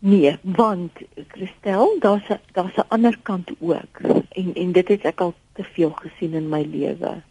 Nee, 0.03 0.33
want 0.42 0.98
Christel, 1.29 1.96
daar's 2.01 2.29
daar's 2.53 2.77
'n 2.77 2.88
ander 2.88 3.18
kant 3.22 3.51
ook. 3.59 4.01
En 4.29 4.55
en 4.55 4.72
dit 4.72 4.88
het 4.88 5.05
ek 5.05 5.20
al 5.20 5.35
te 5.53 5.64
veel 5.64 5.90
gesien 5.90 6.33
in 6.35 6.48
my 6.48 6.62
lewe. 6.62 7.22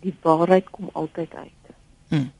Die 0.00 0.14
waarheid 0.22 0.70
kom 0.70 0.88
altyd 0.92 1.34
uit. 1.34 1.64
Hmm. 2.08 2.30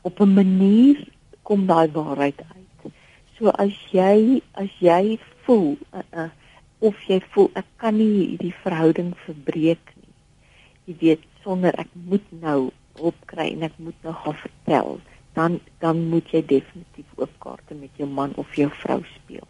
Op 0.00 0.20
'n 0.20 0.32
manier 0.32 1.08
kom 1.42 1.66
daai 1.66 1.90
waarheid 1.92 2.40
uit. 2.56 2.92
So 3.38 3.48
as 3.48 3.76
jy 3.90 4.42
as 4.52 4.72
jy 4.78 5.18
voel 5.44 5.76
uh, 5.94 6.00
uh, 6.12 6.30
of 6.78 7.02
jy 7.02 7.20
voel 7.30 7.50
ek 7.52 7.66
kan 7.76 7.96
nie 7.96 8.26
hierdie 8.26 8.54
verhouding 8.62 9.14
verbreek 9.24 9.92
nie. 9.94 10.14
Jy 10.84 10.96
weet 11.00 11.22
sonder 11.42 11.74
ek 11.78 11.88
moet 11.92 12.24
nou 12.40 12.70
opkry 12.98 13.52
en 13.52 13.62
ek 13.62 13.76
moet 13.76 14.02
nou 14.02 14.14
gaan 14.14 14.40
vertel 14.46 15.00
dan 15.34 15.60
dan 15.78 16.08
moet 16.08 16.30
jy 16.30 16.42
definitief 16.46 17.06
oop 17.16 17.32
kaarte 17.38 17.74
met 17.74 17.90
jou 17.96 18.08
man 18.08 18.32
of 18.36 18.54
jou 18.54 18.70
vrou 18.82 19.02
speel 19.14 19.46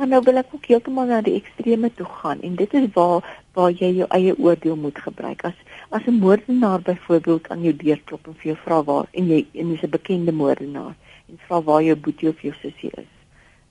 Maar 0.00 0.08
nou 0.08 0.22
wil 0.24 0.40
ek 0.40 0.54
ook 0.56 0.64
heeltemal 0.64 1.10
na 1.10 1.18
die 1.20 1.34
extreme 1.36 1.90
toe 1.92 2.06
gaan 2.08 2.38
en 2.40 2.54
dit 2.56 2.74
is 2.78 2.86
waar 2.94 3.26
waar 3.52 3.74
jy 3.80 3.90
jou 3.98 4.06
eie 4.16 4.32
oordeel 4.32 4.78
moet 4.80 4.96
gebruik. 5.06 5.44
As 5.44 5.58
as 5.90 6.06
'n 6.08 6.22
moordenaar 6.22 6.80
byvoorbeeld 6.80 7.48
aan 7.48 7.62
jou 7.62 7.74
deur 7.76 8.00
klop 8.04 8.26
en 8.26 8.34
vir 8.34 8.46
jou 8.52 8.56
vra 8.64 8.78
waar 8.82 9.08
en 9.12 9.28
jy 9.28 9.40
en 9.52 9.74
jy's 9.74 9.82
'n 9.82 9.90
bekende 9.90 10.32
moordenaar 10.32 10.94
en 11.28 11.38
vra 11.46 11.60
waar 11.62 11.82
jou 11.82 11.96
boetie 11.96 12.28
of 12.28 12.40
jou 12.40 12.54
sussie 12.62 12.90
is, 12.96 13.12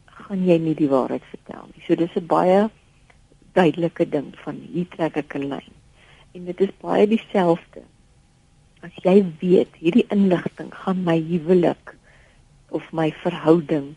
gaan 0.06 0.46
jy 0.46 0.58
nie 0.58 0.76
die 0.76 0.90
waarheid 0.90 1.26
vertel 1.34 1.66
nie. 1.74 1.84
So 1.88 1.96
dis 1.96 2.16
'n 2.16 2.28
baie 2.28 2.70
duidelike 3.54 4.10
ding 4.10 4.30
van 4.44 4.56
hier 4.74 4.88
trek 4.88 5.18
ek 5.18 5.36
'n 5.36 5.50
lyn. 5.50 5.74
En 6.34 6.46
dit 6.46 6.62
is 6.62 6.78
baie 6.82 7.08
dieselfde. 7.08 7.82
As 8.86 8.96
jy 9.04 9.20
weet 9.42 9.76
hierdie 9.82 10.08
inligting 10.14 10.72
gaan 10.84 11.04
my 11.04 11.18
huwelik 11.20 11.96
of 12.70 12.86
my 12.96 13.10
verhouding 13.24 13.96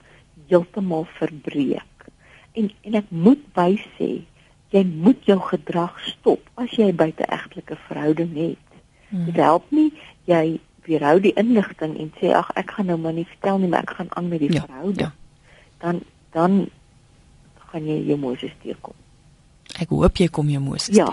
heeltemal 0.50 1.06
verbreek. 1.18 2.06
En 2.52 2.70
en 2.82 2.98
ek 3.00 3.08
moet 3.08 3.42
bysê, 3.56 4.10
jy 4.72 4.82
moet 4.88 5.20
jou 5.28 5.38
gedrag 5.52 5.96
stop 6.08 6.48
as 6.60 6.74
jy 6.76 6.90
buite 6.96 7.24
egtelike 7.28 7.76
verhouding 7.88 8.34
het. 8.36 8.68
Hmm. 9.08 9.26
Dit 9.28 9.40
help 9.40 9.68
nie 9.70 9.90
jy 10.28 10.60
weerhou 10.86 11.18
die 11.22 11.34
inligting 11.38 11.94
en 12.00 12.10
sê 12.18 12.32
ag 12.34 12.50
ek 12.58 12.74
gaan 12.76 12.90
nou 12.90 12.98
maar 12.98 13.14
nie 13.16 13.28
vertel 13.28 13.60
nie, 13.62 13.70
maar 13.70 13.86
ek 13.86 13.96
gaan 13.98 14.10
aan 14.18 14.30
met 14.32 14.42
die 14.42 14.52
ja, 14.52 14.64
verhouding. 14.66 15.12
Ja. 15.12 15.12
Dan 15.84 16.02
dan 16.32 16.58
gaan 17.70 17.86
jy 17.88 18.02
jou 18.08 18.18
Moses 18.20 18.52
teekom. 18.64 18.96
Ek 19.80 19.88
hoop 19.88 20.18
jy 20.20 20.28
kom 20.28 20.50
jou 20.52 20.60
Moses. 20.60 20.94
Ja, 20.96 21.08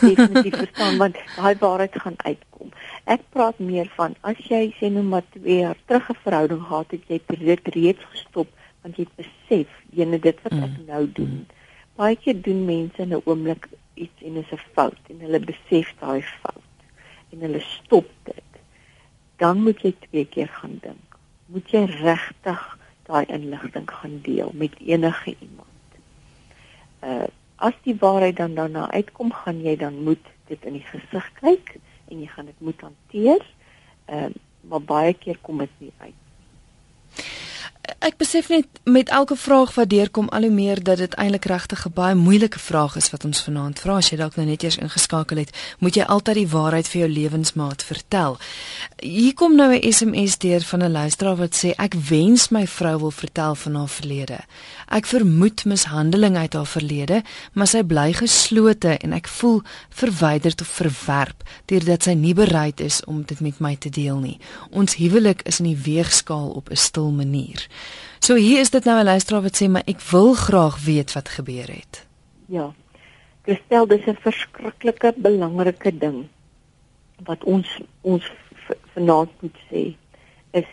definitief 0.00 0.54
verstaan 0.54 0.98
want 0.98 1.16
daai 1.34 1.56
waarheid 1.58 1.96
gaan 2.02 2.18
uitkom. 2.22 2.70
Ek 3.04 3.24
praat 3.34 3.58
meer 3.58 3.90
van 3.96 4.14
as 4.20 4.38
jy 4.46 4.68
sê 4.78 4.90
nou 4.92 5.02
maar 5.06 5.26
2 5.34 5.58
jaar 5.58 5.78
terug 5.86 6.10
'n 6.10 6.22
verhouding 6.22 6.62
gehad 6.62 6.90
het, 6.90 7.02
jy 7.08 7.20
het 7.50 7.68
reeds 7.74 8.04
gestop 8.12 8.48
want 8.82 8.96
jy 8.96 9.06
besef 9.18 9.66
jene 9.90 10.18
dit 10.22 10.38
wat 10.42 10.52
ek 10.52 10.76
mm. 10.78 10.86
nou 10.86 11.02
doen. 11.18 11.46
Baie 11.98 12.16
keer 12.16 12.38
doen 12.42 12.64
mense 12.64 13.02
in 13.02 13.14
'n 13.14 13.22
oomblik 13.24 13.68
iets 13.94 14.22
en 14.22 14.36
is 14.36 14.52
'n 14.52 14.62
fout 14.74 15.02
en 15.10 15.20
hulle 15.20 15.40
besef 15.40 15.94
daai 16.00 16.22
fout 16.22 16.74
en 17.32 17.40
hulle 17.40 17.60
stop 17.60 18.06
dit. 18.24 18.50
Dan 19.36 19.62
moet 19.62 19.82
jy 19.82 19.94
twee 20.06 20.24
keer 20.24 20.48
gaan 20.48 20.78
dink. 20.82 21.18
Moet 21.46 21.70
jy 21.70 21.84
regtig 21.84 22.78
daai 23.06 23.24
inligting 23.26 23.90
gaan 23.90 24.20
deel 24.22 24.50
met 24.54 24.78
enige 24.78 25.34
iemand? 25.40 25.88
Uh 27.02 27.26
as 27.56 27.76
die 27.84 27.96
waarheid 28.00 28.36
dan 28.36 28.54
daarna 28.54 28.90
uitkom, 28.90 29.32
gaan 29.32 29.62
jy 29.64 29.76
dan 29.80 30.02
moet 30.04 30.32
dit 30.50 30.64
in 30.64 30.78
die 30.78 30.86
gesig 30.90 31.30
kyk 31.40 31.76
en 32.10 32.20
jy 32.20 32.28
gaan 32.30 32.50
dit 32.52 32.60
moet 32.60 32.80
hanteer. 32.80 33.42
Ehm 34.06 34.34
uh, 34.34 34.44
maar 34.66 34.82
baie 34.82 35.12
keer 35.14 35.36
kom 35.46 35.60
dit 35.62 35.74
nie 35.78 35.92
uit 36.02 36.25
ek 37.98 38.16
besef 38.18 38.48
net 38.48 38.66
met 38.84 39.08
elke 39.08 39.36
vraag 39.36 39.74
wat 39.74 39.90
deurkom 39.90 40.28
al 40.28 40.46
hoe 40.46 40.50
meer 40.50 40.82
dat 40.82 40.98
dit 40.98 41.14
eintlik 41.14 41.44
regtig 41.44 41.86
'n 41.86 41.92
baie 41.94 42.14
moeilike 42.14 42.58
vraag 42.58 42.96
is 42.96 43.10
wat 43.10 43.24
ons 43.24 43.42
vanaand 43.42 43.78
vra. 43.78 43.96
As 43.96 44.10
jy 44.10 44.16
dalk 44.16 44.36
nou 44.36 44.46
net 44.46 44.62
eers 44.62 44.76
ingeskakel 44.76 45.36
het, 45.36 45.50
moet 45.78 45.94
jy 45.94 46.02
altyd 46.02 46.34
die 46.34 46.48
waarheid 46.48 46.88
vir 46.88 47.00
jou 47.00 47.10
lewensmaat 47.10 47.82
vertel. 47.82 48.38
Hier 48.98 49.34
kom 49.34 49.56
nou 49.56 49.74
'n 49.74 49.92
SMS 49.92 50.38
deur 50.38 50.60
van 50.60 50.82
'n 50.82 50.92
luisteraar 50.92 51.36
wat 51.36 51.54
sê 51.64 51.74
ek 51.76 51.94
wens 51.94 52.48
my 52.48 52.66
vrou 52.66 52.98
wil 52.98 53.10
vertel 53.10 53.54
van 53.54 53.74
haar 53.74 53.88
verlede. 53.88 54.38
Ek 54.88 55.06
vermoed 55.06 55.64
mishandeling 55.64 56.36
uit 56.36 56.52
haar 56.52 56.66
verlede, 56.66 57.22
maar 57.52 57.66
sy 57.66 57.82
bly 57.82 58.12
geslote 58.12 58.98
en 58.98 59.12
ek 59.12 59.28
voel 59.28 59.62
verwyderd 59.88 60.60
of 60.60 60.68
verwerp 60.68 61.42
deurdat 61.64 62.02
sy 62.02 62.12
nie 62.12 62.34
bereid 62.34 62.80
is 62.80 63.04
om 63.04 63.22
dit 63.22 63.40
met 63.40 63.58
my 63.58 63.76
te 63.76 63.90
deel 63.90 64.18
nie. 64.18 64.38
Ons 64.70 64.94
huwelik 64.94 65.42
is 65.42 65.58
in 65.58 65.64
die 65.64 65.82
weegskaal 65.82 66.48
op 66.48 66.70
'n 66.70 66.76
stil 66.76 67.10
manier. 67.10 67.68
So 68.18 68.34
hier 68.34 68.60
is 68.60 68.70
dit 68.70 68.84
nou 68.84 68.98
'n 68.98 69.04
luisteraar 69.04 69.42
wat 69.42 69.56
sê 69.62 69.68
maar 69.68 69.86
ek 69.86 70.00
wil 70.10 70.34
graag 70.34 70.84
weet 70.84 71.12
wat 71.12 71.28
gebeur 71.28 71.68
het. 71.68 72.06
Ja. 72.46 72.74
Gestel 73.42 73.86
dis 73.86 74.06
'n 74.06 74.16
verskriklike 74.20 75.14
belangrike 75.16 75.98
ding 75.98 76.28
wat 77.24 77.44
ons 77.44 77.80
ons 78.00 78.24
vanaand 78.94 79.30
moet 79.40 79.58
sê 79.70 79.94
is 80.50 80.68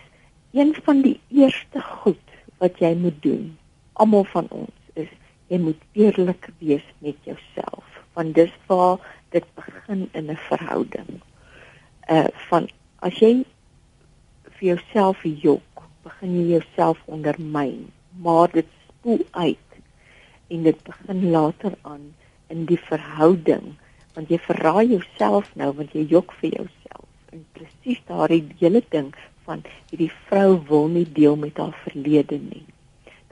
een 0.52 0.76
van 0.84 1.02
die 1.02 1.20
eerste 1.28 1.82
goed 1.82 2.28
wat 2.58 2.80
jy 2.80 2.96
moet 2.96 3.22
doen. 3.22 3.58
Almal 3.94 4.24
van 4.24 4.48
ons 4.50 4.78
is 4.94 5.10
jy 5.48 5.60
moet 5.60 5.82
eerlik 5.92 6.50
wees 6.58 6.86
met 6.98 7.16
jouself 7.24 7.86
want 8.14 8.36
dis 8.36 8.52
waar 8.66 9.00
dit 9.30 9.46
begin 9.56 10.10
in 10.12 10.30
'n 10.32 10.38
verhouding. 10.50 11.22
Uh 12.10 12.28
van 12.50 12.70
as 13.00 13.20
jy 13.20 13.46
vir 14.58 14.68
jouself 14.68 15.18
jok 15.24 15.73
begin 16.04 16.34
jy 16.40 16.46
jouself 16.58 17.00
ondermyn, 17.06 17.88
maar 18.24 18.52
dit 18.52 18.68
spoel 18.88 19.24
uit 19.32 19.80
en 20.54 20.64
dit 20.68 20.84
begin 20.84 21.30
later 21.32 21.78
aan 21.82 22.12
in 22.54 22.66
die 22.70 22.80
verhouding 22.90 23.74
want 24.14 24.30
jy 24.30 24.38
verraai 24.46 24.92
jouself 24.92 25.50
nou 25.60 25.72
want 25.78 25.94
jy 25.98 26.06
jok 26.10 26.34
vir 26.42 26.58
jouself. 26.60 27.08
En 27.34 27.46
presies 27.58 28.02
daardie 28.10 28.44
hele 28.60 28.84
ding 28.94 29.10
van 29.48 29.64
hierdie 29.90 30.12
vrou 30.28 30.60
wil 30.70 30.88
nie 30.94 31.08
deel 31.18 31.36
met 31.40 31.58
haar 31.58 31.74
verlede 31.86 32.38
nie. 32.40 32.66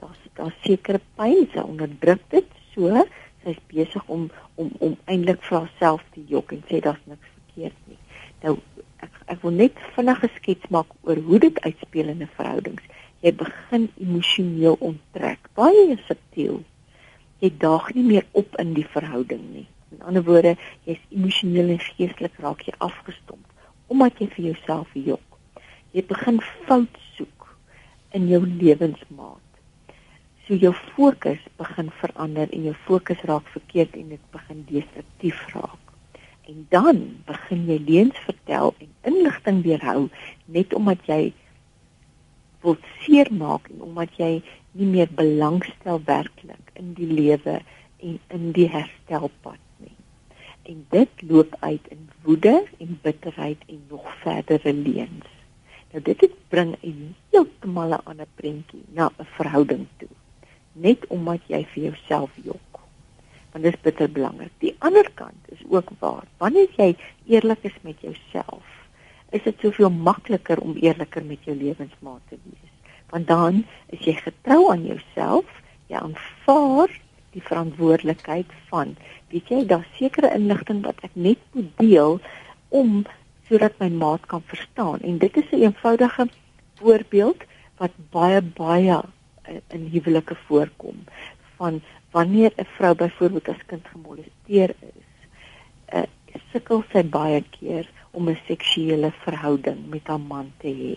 Daar's 0.02 0.18
daar 0.38 0.54
sekere 0.64 1.00
pyn 1.18 1.46
sy 1.52 1.62
onderdruk 1.62 2.24
dit 2.34 2.48
so, 2.72 3.04
sy's 3.44 3.60
besig 3.70 4.10
om 4.10 4.28
om 4.60 4.72
om 4.84 4.96
eintlik 5.10 5.42
vir 5.46 5.60
haarself 5.60 6.02
te 6.14 6.24
jok 6.28 6.52
en 6.56 6.64
sê 6.68 6.82
daar's 6.84 7.06
niks 7.06 7.30
verkeerd 7.36 7.78
nie. 7.86 8.00
Nou 8.42 8.56
ek 9.06 9.20
ek 9.34 9.42
wil 9.44 9.54
net 9.58 9.78
vinnig 9.96 10.18
geskets 10.24 10.72
maak 10.74 10.90
oor 11.02 11.20
hoe 11.28 11.38
dit 11.44 11.60
uitspeel 11.66 12.08
in 12.14 12.22
'n 12.22 12.34
verhoudings. 12.36 12.82
Jy 13.22 13.32
begin 13.44 13.88
emosioneel 14.00 14.76
onttrek, 14.80 15.38
baie 15.54 15.96
subtiel. 16.08 16.62
Jy 17.42 17.50
daag 17.58 17.94
nie 17.94 18.06
meer 18.06 18.26
op 18.32 18.58
in 18.58 18.74
die 18.74 18.86
verhouding 18.86 19.44
nie. 19.52 19.66
In 19.92 20.02
ander 20.02 20.24
woorde, 20.24 20.56
jy's 20.84 21.02
emosioneel 21.10 21.68
en 21.74 21.78
geestelik 21.78 22.38
raak 22.38 22.62
jy 22.66 22.74
afgestomp 22.78 23.46
omdat 23.92 24.18
jy 24.20 24.28
vir 24.32 24.44
jouself 24.44 24.92
jok. 24.96 25.38
Jy 25.92 26.04
begin 26.08 26.40
fout 26.64 27.00
soek 27.16 27.48
in 28.16 28.28
jou 28.30 28.40
lewensmaat. 28.46 29.48
So 30.46 30.56
jou 30.56 30.72
fokus 30.94 31.42
begin 31.60 31.90
verander 32.00 32.48
en 32.56 32.64
jou 32.70 32.74
fokus 32.86 33.20
raak 33.28 33.48
verkeerd 33.52 33.96
en 34.00 34.14
dit 34.14 34.30
begin 34.32 34.64
destruktief 34.70 35.44
raak. 35.52 35.91
En 36.42 36.66
dan 36.68 36.98
begin 37.26 37.66
jy 37.70 37.78
leuns 37.86 38.18
vertel 38.26 38.74
en 38.78 38.90
inligting 39.10 39.62
weerhou 39.62 40.08
net 40.44 40.74
omdat 40.74 41.04
jy 41.06 41.20
wil 42.64 42.76
seermaak 43.02 43.68
en 43.70 43.84
omdat 43.86 44.16
jy 44.18 44.32
nie 44.78 44.88
meer 44.90 45.10
belangstel 45.14 46.00
werklik 46.08 46.72
in 46.80 46.94
die 46.98 47.06
lewe 47.06 47.60
en 48.02 48.18
in 48.34 48.50
die 48.56 48.66
herstelpad 48.72 49.62
nie. 49.84 49.94
En 50.66 50.82
dit 50.94 51.22
loop 51.30 51.54
uit 51.60 51.86
in 51.94 52.08
woede 52.26 52.56
en 52.78 52.98
bitterheid 53.06 53.62
en 53.68 53.80
nog 53.88 54.10
verdere 54.24 54.74
leuns. 54.74 55.30
Nou 55.92 56.02
dit 56.02 56.26
het 56.26 56.36
bring 56.48 56.74
'n 56.82 57.14
heeltemal 57.30 57.94
'n 57.94 58.04
ander 58.04 58.30
prentjie 58.34 58.84
na 58.98 59.10
'n 59.18 59.30
verhouding 59.38 59.86
toe. 59.96 60.14
Net 60.72 61.06
omdat 61.06 61.42
jy 61.46 61.64
vir 61.74 61.82
jouself 61.82 62.30
jok 62.42 62.81
want 63.52 63.64
dit 63.64 63.74
is 63.74 63.84
bitter 63.84 64.10
belangrik. 64.12 64.52
Die 64.64 64.74
ander 64.78 65.08
kant 65.14 65.52
is 65.52 65.60
ook 65.68 65.90
waar. 66.00 66.24
Wanneer 66.40 66.68
jy 66.76 66.94
eerlik 67.28 67.64
is 67.68 67.76
met 67.82 68.00
jouself, 68.00 68.64
is 69.30 69.44
dit 69.44 69.64
soveel 69.64 69.90
makliker 69.90 70.60
om 70.60 70.76
eerliker 70.80 71.24
met 71.24 71.44
jou 71.44 71.56
lewensmaat 71.56 72.20
te 72.28 72.38
wees. 72.42 72.72
Want 73.12 73.26
dan 73.28 73.64
is 73.92 74.04
jy 74.08 74.16
getrou 74.20 74.70
aan 74.72 74.84
jouself, 74.88 75.48
jy 75.92 76.00
aanvaar 76.00 76.92
die 77.32 77.44
verantwoordelikheid 77.44 78.48
van, 78.68 78.96
weet 79.32 79.48
jy, 79.48 79.62
daar 79.68 79.86
sekere 79.96 80.32
inligting 80.36 80.82
wat 80.84 81.00
ek 81.04 81.14
net 81.16 81.40
moet 81.56 81.70
deel 81.80 82.18
om 82.68 83.02
sodat 83.48 83.76
my 83.80 83.88
maat 83.92 84.24
kan 84.28 84.44
verstaan. 84.48 85.00
En 85.00 85.18
dit 85.18 85.36
is 85.36 85.48
'n 85.50 85.54
een 85.54 85.62
eenvoudige 85.68 86.28
voorbeeld 86.80 87.44
wat 87.76 87.92
baie 88.10 88.40
baie 88.42 89.00
in 89.68 89.88
huwelike 89.92 90.36
voorkom 90.46 91.04
van 91.56 91.82
wanneer 92.12 92.52
'n 92.56 92.68
vrou 92.76 92.94
byvoorbeeld 92.94 93.48
as 93.48 93.66
kind 93.66 93.86
gemolesteer 93.92 94.74
is, 94.80 95.10
uh, 95.94 96.08
sukkel 96.52 96.84
sy 96.92 97.02
baie 97.04 97.42
keer 97.56 97.88
om 98.10 98.28
'n 98.28 98.38
seksuele 98.46 99.12
verhouding 99.24 99.88
met 99.88 100.06
haar 100.06 100.20
man 100.20 100.52
te 100.58 100.68
hê. 100.68 100.94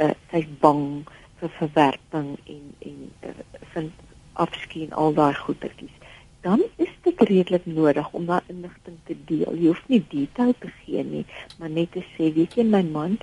Uh, 0.00 0.14
sy's 0.30 0.48
bang 0.60 1.04
vir 1.40 1.50
verwerping 1.58 2.36
en 2.44 2.64
en 2.78 3.12
uh, 3.22 3.30
vind 3.72 3.92
afskien 4.32 4.92
al 4.92 5.14
daai 5.14 5.34
goedertjies. 5.34 5.96
Dan 6.40 6.62
is 6.76 6.92
dit 7.02 7.20
redelik 7.20 7.66
nodig 7.66 8.12
om 8.12 8.26
daai 8.26 8.42
inligting 8.46 8.98
te 9.04 9.16
deel. 9.24 9.56
Jy 9.56 9.66
hoef 9.66 9.82
nie 9.88 10.04
detail 10.08 10.54
te 10.58 10.70
gee 10.82 11.04
nie, 11.04 11.24
maar 11.58 11.70
net 11.70 11.92
te 11.96 12.04
sê, 12.14 12.32
weet 12.32 12.54
jy 12.54 12.64
my 12.64 12.82
man, 12.82 13.18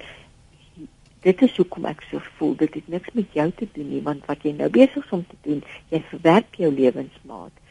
dit 1.23 1.41
is 1.47 1.57
hoekom 1.57 1.89
ek 1.89 2.05
so 2.11 2.21
voel 2.37 2.55
dit 2.61 2.79
het 2.79 2.87
niks 2.95 3.17
met 3.19 3.37
jou 3.39 3.49
te 3.59 3.67
doen 3.73 3.89
nie 3.95 4.03
want 4.07 4.25
wat 4.31 4.45
jy 4.47 4.55
nou 4.59 4.69
besig 4.77 5.03
is 5.05 5.17
om 5.17 5.25
te 5.33 5.39
doen 5.47 5.61
jy 5.95 6.03
verwerp 6.11 6.61
jou 6.61 6.71
lewensmaat 6.71 7.61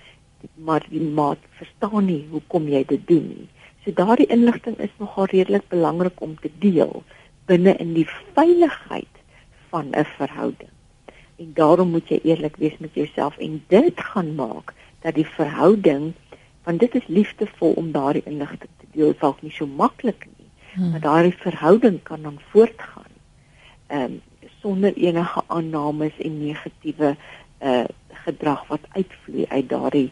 maar 0.69 0.85
die 0.91 1.03
maat 1.21 1.43
verstaan 1.61 2.09
nie 2.11 2.23
hoekom 2.35 2.69
jy 2.69 2.85
dit 2.95 3.09
doen 3.09 3.27
nie 3.31 3.49
so 3.85 3.95
daardie 4.03 4.31
inligting 4.37 4.79
is 4.83 4.95
nogal 4.99 5.31
redelik 5.35 5.69
belangrik 5.75 6.21
om 6.29 6.37
te 6.43 6.51
deel 6.67 7.03
binne 7.51 7.75
in 7.83 7.97
die 7.99 8.09
veiligheid 8.35 9.25
van 9.71 9.93
'n 9.93 10.09
verhouding 10.19 10.73
En 11.43 11.51
daarom 11.55 11.91
moet 11.91 12.09
jy 12.09 12.21
eerlik 12.23 12.57
wees 12.57 12.79
met 12.79 12.95
jouself 12.95 13.38
en 13.38 13.62
dit 13.67 14.01
gaan 14.01 14.35
maak 14.35 14.75
dat 15.01 15.15
die 15.15 15.27
verhouding 15.27 16.12
want 16.62 16.81
dit 16.81 16.95
is 16.95 17.07
liefdevol 17.07 17.73
om 17.73 17.91
daardie 17.93 18.23
inligting 18.25 18.71
te 18.79 18.87
deel, 18.95 19.15
dalk 19.19 19.41
nie 19.43 19.51
so 19.51 19.67
maklik 19.67 20.27
nie, 20.38 20.51
hmm. 20.75 20.91
maar 20.91 21.01
daardie 21.03 21.35
verhouding 21.35 22.03
kan 22.03 22.23
dan 22.23 22.38
voortgaan. 22.53 23.02
Um, 23.92 24.22
sonder 24.61 24.94
enige 24.96 25.42
aannames 25.46 26.18
en 26.18 26.38
negatiewe 26.46 27.16
uh 27.61 27.85
gedrag 28.24 28.66
wat 28.68 28.81
uitvloei 28.88 29.44
uit 29.48 29.68
daardie 29.68 30.11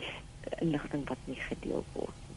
inligting 0.59 1.09
wat 1.09 1.19
nie 1.25 1.39
gedeel 1.41 1.85
word. 1.93 2.30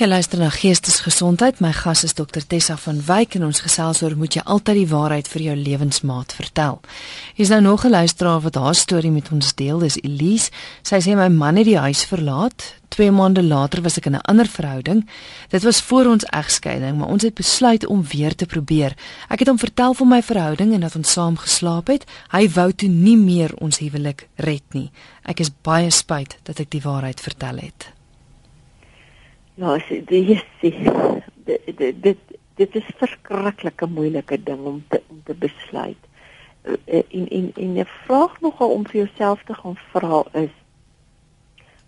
Jy 0.00 0.06
luister 0.08 0.40
na 0.40 0.46
Geestesgesondheid. 0.48 1.58
My 1.60 1.74
gas 1.76 2.06
is 2.06 2.14
Dr 2.16 2.40
Tessa 2.40 2.72
van 2.80 3.02
Wyk 3.04 3.34
en 3.36 3.42
ons 3.50 3.58
gesels 3.60 3.98
oor 4.00 4.14
moet 4.16 4.38
jy 4.38 4.40
altyd 4.48 4.78
die 4.78 4.88
waarheid 4.88 5.28
vir 5.28 5.42
jou 5.44 5.56
lewensmaat 5.58 6.32
vertel. 6.32 6.78
Hier's 7.36 7.52
nou 7.52 7.60
nog 7.60 7.84
'n 7.84 7.92
luisteraar 7.92 8.40
wat 8.40 8.54
haar 8.54 8.74
storie 8.74 9.10
met 9.10 9.28
ons 9.30 9.52
deel. 9.54 9.78
Dis 9.78 10.00
Elise. 10.00 10.50
Sy 10.82 11.00
sê 11.04 11.14
my 11.14 11.28
man 11.28 11.56
het 11.56 11.66
die 11.66 11.76
huis 11.76 12.04
verlaat. 12.04 12.80
2 12.88 13.10
maande 13.10 13.42
later 13.42 13.82
was 13.82 13.98
ek 13.98 14.06
in 14.06 14.14
'n 14.14 14.24
ander 14.24 14.46
verhouding. 14.46 15.06
Dit 15.50 15.62
was 15.62 15.82
voor 15.82 16.06
ons 16.06 16.24
egskeiding, 16.24 16.96
maar 16.96 17.08
ons 17.08 17.22
het 17.22 17.34
besluit 17.34 17.86
om 17.86 18.02
weer 18.02 18.34
te 18.34 18.46
probeer. 18.46 18.96
Ek 19.28 19.38
het 19.38 19.48
hom 19.48 19.58
vertel 19.58 19.94
van 19.94 20.08
my 20.08 20.22
verhouding 20.22 20.72
en 20.72 20.80
dat 20.80 20.96
ons 20.96 21.12
saam 21.12 21.36
geslaap 21.36 21.86
het. 21.86 22.04
Hy 22.30 22.48
wou 22.48 22.72
toe 22.72 22.88
nie 22.88 23.16
meer 23.16 23.54
ons 23.56 23.78
huwelik 23.78 24.28
red 24.36 24.64
nie. 24.72 24.90
Ek 25.24 25.40
is 25.40 25.50
baie 25.62 25.90
spyt 25.90 26.38
dat 26.42 26.58
ek 26.58 26.70
die 26.70 26.82
waarheid 26.82 27.20
vertel 27.20 27.56
het. 27.56 27.99
Ja, 29.60 29.78
dit 29.88 30.10
is 30.10 30.44
dit 30.60 32.02
dit 32.02 32.18
dit 32.54 32.76
is 32.78 32.86
verskriklike 32.96 33.86
moeilike 33.86 34.38
ding 34.42 34.62
om 34.64 34.78
te 34.88 35.02
om 35.12 35.18
te 35.24 35.34
besluit. 35.34 36.06
Eh, 36.62 37.02
en 37.08 37.28
en 37.28 37.52
en 37.54 37.74
'n 37.78 37.84
vraag 38.06 38.40
nogal 38.40 38.70
om 38.70 38.86
vir 38.86 39.00
jouself 39.00 39.42
te 39.44 39.54
gaan 39.54 39.76
vra 39.92 40.22
is 40.32 40.54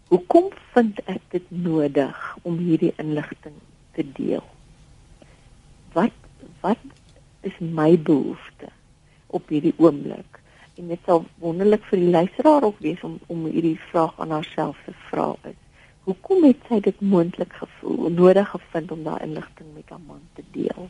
hoekom 0.08 0.50
vind 0.72 1.00
ek 1.04 1.22
dit 1.28 1.50
nodig 1.50 2.36
om 2.42 2.58
hierdie 2.58 2.92
inligting 2.96 3.56
te 3.92 4.04
deel? 4.12 4.44
Wat 5.92 6.16
wat 6.60 6.84
is 7.40 7.58
my 7.58 7.98
behoefte 7.98 8.68
op 9.26 9.48
hierdie 9.48 9.74
oomblik? 9.76 10.40
En 10.76 10.88
dit 10.88 11.00
sal 11.06 11.24
wonderlik 11.34 11.84
vir 11.84 11.98
die 11.98 12.10
luisteraar 12.20 12.62
ook 12.62 12.78
wees 12.78 13.00
om 13.00 13.18
om 13.26 13.44
hierdie 13.46 13.80
vraag 13.90 14.20
aan 14.20 14.30
haarself 14.30 14.76
te 14.84 14.92
vra 15.08 15.34
is 15.42 15.60
Hoekom 16.02 16.42
het 16.42 16.64
sy 16.66 16.80
dit 16.82 17.00
moontlik 17.00 17.52
gevoel 17.54 18.08
nodig 18.10 18.48
gevind 18.50 18.90
om 18.90 19.04
daai 19.06 19.22
inligting 19.22 19.68
met 19.74 19.90
haar 19.94 20.02
man 20.02 20.22
te 20.34 20.42
deel? 20.50 20.88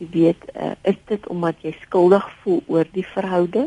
Jy 0.00 0.06
weet, 0.14 0.44
uh, 0.56 0.70
is 0.88 0.96
dit 1.10 1.26
omdat 1.28 1.58
jy 1.60 1.74
skuldig 1.82 2.24
voel 2.40 2.62
oor 2.72 2.88
die 2.94 3.04
verhouding? 3.04 3.66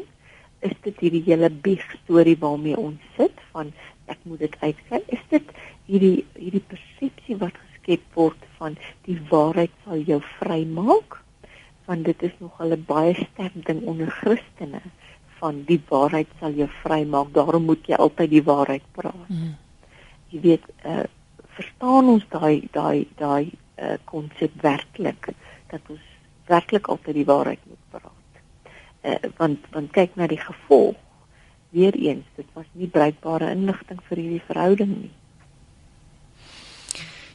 Is 0.65 0.73
dit 0.87 1.03
hierdie 1.03 1.21
hele 1.27 1.51
bieg 1.67 1.83
storie 1.99 2.33
waarmee 2.41 2.79
ons 2.81 3.11
sit 3.17 3.43
van 3.51 3.69
ek 4.09 4.23
moet 4.25 4.41
dit 4.41 4.55
uitkry? 4.63 5.03
Is 5.13 5.21
dit 5.29 5.51
hierdie 5.85 6.25
hierdie 6.33 6.63
persepsie 6.71 7.37
wat 7.43 7.59
geskep 7.59 8.17
word 8.17 8.47
van 8.57 8.77
die 9.05 9.19
waarheid 9.29 9.75
sal 9.83 10.01
jou 10.07 10.17
vrymaak? 10.39 11.19
Want 11.85 12.09
dit 12.09 12.25
is 12.25 12.33
nog 12.41 12.57
'n 12.57 12.81
baie 12.87 13.13
sterk 13.13 13.59
ding 13.69 13.85
onder 13.85 14.09
Christene 14.09 14.81
van 15.37 15.61
die 15.69 15.81
waarheid 15.93 16.27
sal 16.39 16.57
jou 16.57 16.69
vrymaak. 16.81 17.29
Daarom 17.37 17.69
moet 17.69 17.85
jy 17.85 18.01
altyd 18.01 18.29
die 18.29 18.43
waarheid 18.43 18.89
praat. 18.97 19.29
Mm 19.29 19.53
jy 20.33 20.41
weet 20.41 20.65
uh, 20.85 21.05
verstaan 21.55 22.09
ons 22.15 22.25
daai 22.29 22.67
daai 22.71 23.07
daai 23.19 23.51
uh, 23.79 23.95
konsep 24.09 24.53
werklik 24.63 25.31
dat 25.71 25.81
ons 25.89 26.03
werklik 26.49 26.87
altyd 26.87 27.19
die 27.19 27.27
waarheid 27.27 27.61
moet 27.65 27.83
praat. 27.89 28.41
Uh, 29.05 29.19
want 29.37 29.67
want 29.73 29.91
kyk 29.95 30.15
na 30.15 30.29
die 30.31 30.41
gevolg. 30.41 30.99
Weereens, 31.75 32.23
dit 32.39 32.47
was 32.55 32.67
nie 32.79 32.87
bruikbare 32.87 33.49
inligting 33.51 33.99
vir 34.07 34.19
hierdie 34.21 34.43
verhouding 34.47 34.91
nie. 34.95 35.11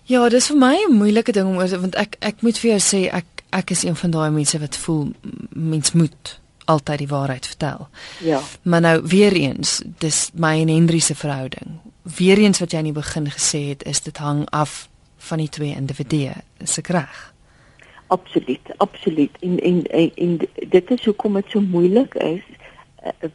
Ja, 0.09 0.23
dis 0.33 0.49
vir 0.49 0.57
my 0.57 0.77
'n 0.87 0.97
moeilike 0.97 1.33
ding 1.33 1.47
om 1.47 1.59
oor 1.61 1.69
want 1.81 1.95
ek 1.95 2.17
ek 2.21 2.43
moet 2.43 2.59
vir 2.59 2.71
jou 2.71 2.81
sê 2.81 3.13
ek 3.13 3.45
ek 3.53 3.71
is 3.71 3.85
een 3.85 3.97
van 3.97 4.11
daai 4.11 4.31
mense 4.31 4.59
wat 4.59 4.77
voel 4.77 5.13
mens 5.51 5.93
moet 5.93 6.41
altyd 6.65 6.99
die 6.99 7.09
waarheid 7.09 7.47
vertel. 7.47 7.89
Ja. 8.23 8.41
Maar 8.63 8.81
nou 8.81 9.03
weer 9.03 9.33
eens, 9.33 9.83
dis 9.99 10.31
my 10.35 10.61
en 10.61 10.69
Henry 10.69 10.99
se 10.99 11.15
verhouding 11.15 11.90
weer 12.03 12.39
eens 12.39 12.59
wat 12.59 12.73
jy 12.73 12.79
aan 12.79 12.91
die 12.91 12.97
begin 12.97 13.29
gesê 13.31 13.61
het 13.73 13.85
is 13.85 14.03
dit 14.03 14.17
hang 14.19 14.47
af 14.51 14.89
van 15.17 15.39
die 15.39 15.49
twee 15.49 15.75
individue. 15.77 16.33
Is 16.59 16.79
ek 16.81 16.89
reg? 16.95 17.19
Absoluut 18.07 18.73
absoluut. 18.77 19.37
En 19.41 19.59
en 19.61 19.83
en, 19.87 20.11
en 20.15 20.39
dit 20.69 20.91
is 20.91 21.05
hoekom 21.05 21.39
dit 21.39 21.51
so 21.51 21.61
moeilik 21.61 22.15
is 22.15 22.45
uh, 23.05 23.31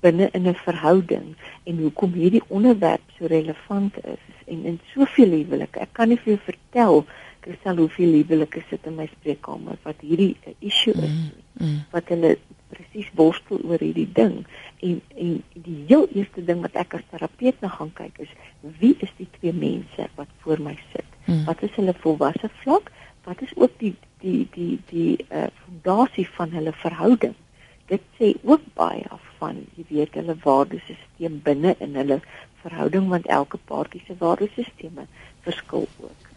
binne 0.00 0.28
in 0.32 0.48
'n 0.48 0.54
verhouding 0.54 1.36
en 1.64 1.78
hoekom 1.78 2.12
hierdie 2.12 2.42
onderwerp 2.48 3.02
so 3.18 3.26
relevant 3.26 3.94
is. 4.04 4.24
En 4.46 4.64
in 4.64 4.80
soveel 4.94 5.30
huwelike 5.30 5.80
ek 5.80 5.92
kan 5.92 6.08
nie 6.08 6.20
vir 6.22 6.32
jou 6.34 6.40
vertel 6.44 7.04
Christel 7.48 7.78
hoeveel 7.80 8.12
huwelike 8.12 8.60
sit 8.68 8.84
in 8.84 8.98
my 8.98 9.06
spreekkamer 9.08 9.78
wat 9.86 10.02
hierdie 10.04 10.34
issue 10.58 10.92
is 10.92 11.14
mm, 11.14 11.28
mm. 11.56 11.78
wat 11.94 12.10
hulle 12.12 12.34
presies 12.68 13.08
worstel 13.16 13.62
oor 13.64 13.80
hierdie 13.80 14.08
ding. 14.18 14.42
En 14.84 14.98
en 15.16 15.38
die 15.54 15.78
heel 15.88 16.04
eerste 16.12 16.44
ding 16.44 16.60
wat 16.66 16.76
ek 16.82 16.98
as 16.98 17.06
terapeut 17.12 17.64
nou 17.64 17.70
gaan 17.72 17.94
kyk 18.02 18.20
is 18.26 18.34
wie 18.82 18.92
is 19.06 19.14
die 19.16 19.28
twee 19.38 19.54
mense 19.56 20.10
wat 20.20 20.36
voor 20.44 20.60
my 20.60 20.76
sit? 20.92 21.08
Hmm. 21.24 21.46
wat 21.48 21.64
is 21.64 21.72
hulle 21.80 21.96
volwasse 22.04 22.52
vlak? 22.60 22.92
Wat 23.24 23.40
is 23.48 23.56
ook 23.56 23.80
die 23.80 23.94
die 24.20 24.44
die 24.52 24.76
die 24.92 25.16
uh, 25.32 25.48
fondasie 25.64 26.28
van 26.36 26.52
hulle 26.52 26.76
verhouding? 26.84 27.36
Dit 27.88 28.04
sê 28.20 28.34
ook 28.44 28.64
baie 28.76 29.08
af 29.08 29.24
van 29.40 29.64
jy 29.76 29.88
weet 29.88 30.20
hulle 30.20 30.36
waardesisteem 30.44 31.40
binne 31.48 31.76
in 31.84 31.96
hulle 31.96 32.20
verhouding 32.62 33.08
want 33.08 33.28
elke 33.40 33.60
paartjie 33.72 34.04
se 34.04 34.16
waardesisteme 34.20 35.08
verskil 35.48 35.88
ook 36.04 36.27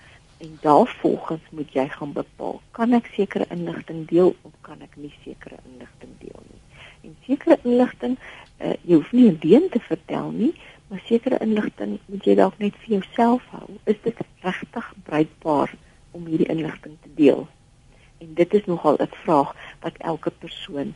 en 0.41 0.57
daarvolgens 0.61 1.45
moet 1.51 1.73
jy 1.73 1.87
gaan 1.93 2.13
bepaal 2.17 2.61
kan 2.77 2.93
ek 2.97 3.11
sekere 3.15 3.45
inligting 3.53 4.07
deel 4.09 4.35
of 4.41 4.53
kan 4.67 4.81
ek 4.81 4.97
nie 4.97 5.13
sekere 5.23 5.57
inligting 5.69 6.13
deel 6.19 6.43
nie? 6.49 6.61
En 7.05 7.15
sekere 7.25 7.57
inligting 7.63 8.17
uh, 8.17 8.75
jy 8.81 8.95
hoef 8.97 9.11
nie 9.11 9.29
alleen 9.29 9.69
te 9.69 9.81
vertel 9.87 10.31
nie 10.31 10.53
maar 10.91 11.03
sekere 11.05 11.37
inligting 11.39 11.99
moet 12.05 12.25
jy 12.27 12.33
dalk 12.35 12.57
net 12.59 12.75
vir 12.83 12.97
jouself 12.97 13.45
hou. 13.55 13.67
Is 13.87 13.99
dit 14.03 14.17
regtig 14.43 14.87
bruikbaar 15.07 15.71
om 16.11 16.25
hierdie 16.27 16.49
inligting 16.51 16.97
te 16.99 17.11
deel? 17.15 17.45
En 18.19 18.33
dit 18.35 18.53
is 18.59 18.65
nogal 18.67 18.99
'n 18.99 19.07
vraag 19.23 19.53
wat 19.85 20.01
elke 20.11 20.31
persoon 20.43 20.91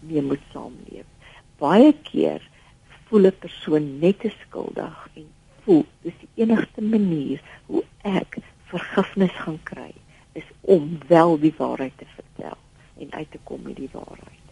mee 0.00 0.22
moet 0.22 0.44
saamleef. 0.52 1.08
Baie 1.58 1.94
keer 2.02 2.42
voel 3.08 3.26
'n 3.26 3.38
persoon 3.38 3.98
net 3.98 4.20
te 4.20 4.32
skuldig 4.42 5.08
en 5.14 5.26
voel 5.64 5.84
dis 6.02 6.18
die 6.20 6.44
enigste 6.44 6.82
manier 6.82 7.40
hoe 7.66 7.84
ek 8.02 8.36
vergifnis 8.76 9.32
gaan 9.32 9.60
kry 9.62 9.92
is 10.32 10.48
om 10.60 10.98
wel 11.08 11.38
die 11.40 11.54
waarheid 11.56 11.92
te 11.96 12.08
vertel 12.14 12.58
en 13.00 13.12
uit 13.12 13.30
te 13.30 13.38
kom 13.44 13.62
met 13.64 13.76
die 13.76 13.90
waarheid. 13.92 14.44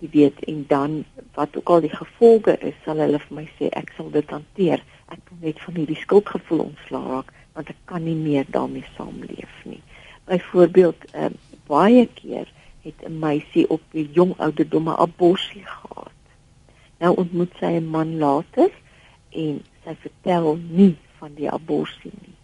Jy 0.00 0.08
weet 0.12 0.38
en 0.50 0.64
dan 0.68 0.96
wat 1.36 1.56
ook 1.56 1.68
al 1.68 1.84
die 1.84 1.92
gevolge 1.94 2.56
is, 2.66 2.74
sal 2.84 3.02
hulle 3.02 3.20
vir 3.26 3.36
my 3.36 3.44
sê 3.58 3.68
ek 3.78 3.92
sal 3.96 4.08
dit 4.14 4.32
hanteer. 4.32 4.82
Ek 5.12 5.20
moet 5.28 5.44
net 5.50 5.60
van 5.66 5.78
hierdie 5.78 5.98
skuldgevoel 6.00 6.64
ontslaa 6.70 7.04
raak 7.10 7.34
want 7.54 7.70
ek 7.72 7.78
kan 7.90 8.04
nie 8.06 8.16
meer 8.16 8.46
daarmee 8.54 8.86
saamleef 8.96 9.54
nie. 9.66 9.82
Byvoorbeeld, 10.30 11.06
uh, 11.18 11.32
baie 11.66 12.06
keer 12.14 12.50
het 12.86 13.02
'n 13.06 13.18
meisie 13.18 13.66
op 13.68 13.82
'n 13.92 14.10
jong 14.14 14.34
ouderdom 14.38 14.88
'n 14.88 15.00
abortus 15.06 15.50
gehad. 15.52 16.18
Nou 16.98 17.14
ontmoet 17.16 17.52
sy 17.60 17.76
'n 17.78 17.90
man 17.90 18.18
later 18.18 18.70
en 19.30 19.62
sy 19.84 19.94
vertel 19.94 20.58
nie 20.68 20.96
van 21.18 21.34
die 21.34 21.50
abortus 21.50 21.98
nie 22.02 22.39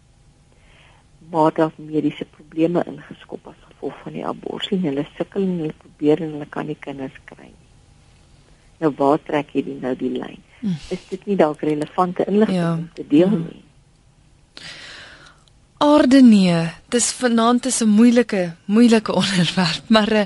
maar 1.31 1.53
daar 1.55 1.73
mediese 1.77 2.25
probleme 2.25 2.85
ingeskop 2.87 3.47
as 3.51 3.61
gevolg 3.69 3.95
van 4.03 4.13
die 4.13 4.27
abortus 4.27 4.73
en 4.77 4.85
hulle 4.89 5.07
sukkel 5.17 5.43
en 5.43 5.59
hulle 5.61 5.79
probeer 5.79 6.23
en 6.23 6.35
hulle 6.37 6.49
kan 6.57 6.67
nie 6.67 6.79
kinders 6.81 7.17
kry 7.25 7.49
nie. 7.51 7.71
Nou 8.81 8.93
waar 8.97 9.23
trek 9.25 9.55
jy 9.57 9.65
die 9.67 9.79
nou 9.81 9.95
die 9.99 10.13
lyn? 10.13 10.43
Hm. 10.61 10.77
Is 10.95 11.07
dit 11.11 11.27
nie 11.27 11.37
dalk 11.37 11.63
relevante 11.67 12.25
inligting 12.29 12.61
ja. 12.61 12.75
om 12.75 12.91
te 12.95 13.07
deel 13.09 13.33
hm. 13.33 13.47
nie? 13.49 13.65
Orde 15.79 16.23
nee, 16.23 16.71
dis 16.89 17.11
vanaand 17.13 17.67
is 17.67 17.83
'n 17.83 17.89
moeilike, 17.89 18.55
moeilike 18.65 19.13
onderwerp, 19.21 19.83
maar 19.89 20.13
uh, 20.13 20.23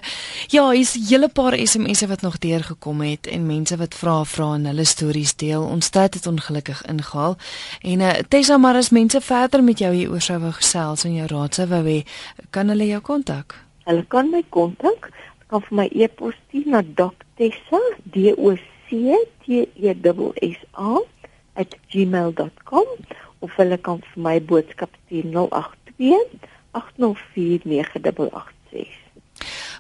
ja, 0.46 0.70
hier's 0.70 0.94
'n 0.94 1.07
hele 1.09 1.28
paar 1.28 1.59
SMS'e 1.59 2.07
wat 2.07 2.20
nog 2.20 2.38
deurgekom 2.38 3.01
het 3.01 3.26
en 3.26 3.46
mense 3.46 3.76
wat 3.76 3.94
vra 3.94 4.24
vra 4.24 4.55
en 4.55 4.64
hulle 4.64 4.84
stories 4.84 5.36
deel. 5.36 5.62
Ons 5.62 5.88
tyd 5.88 6.14
het 6.14 6.26
ongelukkig 6.26 6.82
ingehaal. 6.86 7.36
En 7.80 8.01
uh, 8.01 8.11
Tessa, 8.28 8.57
maar 8.57 8.74
as 8.74 8.90
mense 8.90 9.20
verder 9.20 9.62
met 9.64 9.78
jou 9.78 9.94
hieroor 9.94 10.20
sou 10.20 10.38
wou 10.38 10.53
gesels 10.53 11.05
en 11.05 11.14
jou 11.14 11.26
raad 11.26 11.55
sou 11.55 11.66
wou 11.66 11.84
hê, 11.84 12.05
kan 12.51 12.68
hulle 12.68 12.86
jou 12.86 13.01
kontak? 13.01 13.55
Hulle 13.84 14.05
kan 14.09 14.30
my 14.30 14.44
kontak. 14.48 15.11
Kan 15.46 15.61
vir 15.61 15.76
my 15.76 15.88
e-pos 15.92 16.34
stuur 16.46 16.66
na 16.66 16.82
doctessa, 16.82 17.80
D 18.05 18.34
O 18.38 18.55
C 18.86 19.18
T 19.42 19.66
E 19.74 19.94
S 20.53 20.62
A 20.72 21.01
@gmail.com 21.88 22.86
of 23.41 23.57
hulle 23.57 23.78
kan 23.78 24.01
vir 24.12 24.22
my 24.28 24.36
boodskap 24.41 24.95
stuur 25.05 25.24
082 25.34 26.20
804 26.72 27.64
9886. 27.64 28.97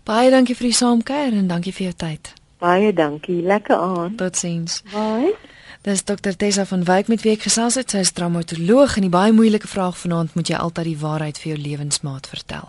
Baie 0.04 0.30
dankie 0.32 0.56
vir 0.56 0.70
die 0.70 0.76
saamkuier 0.76 1.36
en 1.36 1.48
dankie 1.50 1.72
vir 1.76 1.90
jou 1.90 1.96
tyd. 2.06 2.32
Baie 2.60 2.92
dankie. 2.92 3.40
Lekker 3.42 3.76
aan. 3.76 4.16
Totsiens. 4.20 4.82
Bye. 4.92 5.34
Dis 5.80 6.02
Dr 6.04 6.34
Tessa 6.36 6.66
van 6.68 6.82
Wyk 6.84 7.08
met 7.08 7.22
wie 7.24 7.30
ek 7.32 7.46
gesels 7.46 7.78
het. 7.80 7.94
Sy 7.94 8.02
is 8.04 8.10
traumatoloog 8.12 8.98
en 9.00 9.06
die 9.06 9.12
baie 9.12 9.32
moeilike 9.32 9.68
vraag 9.70 9.94
vanaand 9.96 10.34
moet 10.36 10.50
jy 10.52 10.58
altyd 10.60 10.90
die 10.90 10.98
waarheid 11.00 11.40
vir 11.40 11.48
jou 11.54 11.56
lewensmaat 11.56 12.28
vertel. 12.28 12.66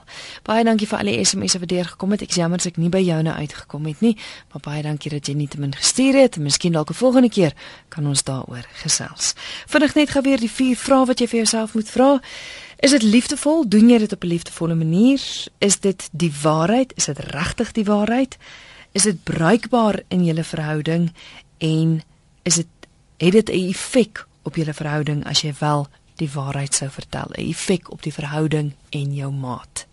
Baie 0.47 0.63
dankie 0.63 0.87
vir 0.87 1.01
al 1.01 1.11
die 1.11 1.17
SMS'e 1.19 1.59
wat 1.59 1.73
deurgekom 1.73 2.15
het. 2.15 2.23
Ek 2.23 2.37
jammer 2.39 2.63
as 2.63 2.69
ek 2.71 2.79
nie 2.79 2.87
by 2.93 3.01
joune 3.03 3.33
uitgekom 3.35 3.89
het 3.91 3.99
nie, 3.99 4.13
maar 4.53 4.63
baie 4.63 4.85
dankie 4.87 5.11
dat 5.11 5.27
jy 5.27 5.35
nie 5.35 5.49
te 5.51 5.59
min 5.59 5.75
gestuur 5.75 6.21
het. 6.21 6.39
Miskien 6.39 6.71
dalk 6.71 6.95
'n 6.95 7.01
volgende 7.01 7.29
keer 7.29 7.51
kan 7.89 8.07
ons 8.07 8.23
daaroor 8.23 8.63
gesels. 8.79 9.33
Vinnig 9.67 9.95
net 9.95 10.09
gou 10.15 10.23
weer 10.23 10.39
die 10.39 10.51
vier 10.51 10.77
vrae 10.77 11.05
wat 11.05 11.19
jy 11.19 11.27
vir 11.27 11.39
jouself 11.43 11.73
moet 11.73 11.89
vra. 11.89 12.21
Is 12.79 12.91
dit 12.91 13.03
liefdevol? 13.03 13.67
Doen 13.67 13.89
jy 13.89 13.97
dit 13.97 14.13
op 14.13 14.23
'n 14.23 14.27
liefdevolle 14.27 14.75
manier? 14.75 15.19
Is 15.59 15.79
dit 15.79 16.09
die 16.11 16.31
waarheid? 16.41 16.93
Is 16.95 17.05
dit 17.05 17.19
regtig 17.19 17.71
die 17.71 17.85
waarheid? 17.85 18.37
Is 18.93 19.03
dit 19.03 19.23
bruikbaar 19.23 19.99
in 20.07 20.23
julle 20.23 20.43
verhouding 20.43 21.11
en 21.59 22.03
is 22.43 22.55
dit 22.55 22.67
het 23.21 23.31
dit 23.31 23.49
'n 23.49 23.69
effek 23.69 24.25
op 24.41 24.55
julle 24.55 24.73
verhouding 24.73 25.25
as 25.25 25.41
jy 25.41 25.53
wel 25.59 25.87
die 26.15 26.31
waarheid 26.31 26.73
sou 26.73 26.89
vertel, 26.89 27.29
'n 27.29 27.49
effek 27.49 27.91
op 27.91 28.03
die 28.03 28.13
verhouding 28.13 28.73
en 28.89 29.13
jou 29.13 29.31
maat. 29.31 29.85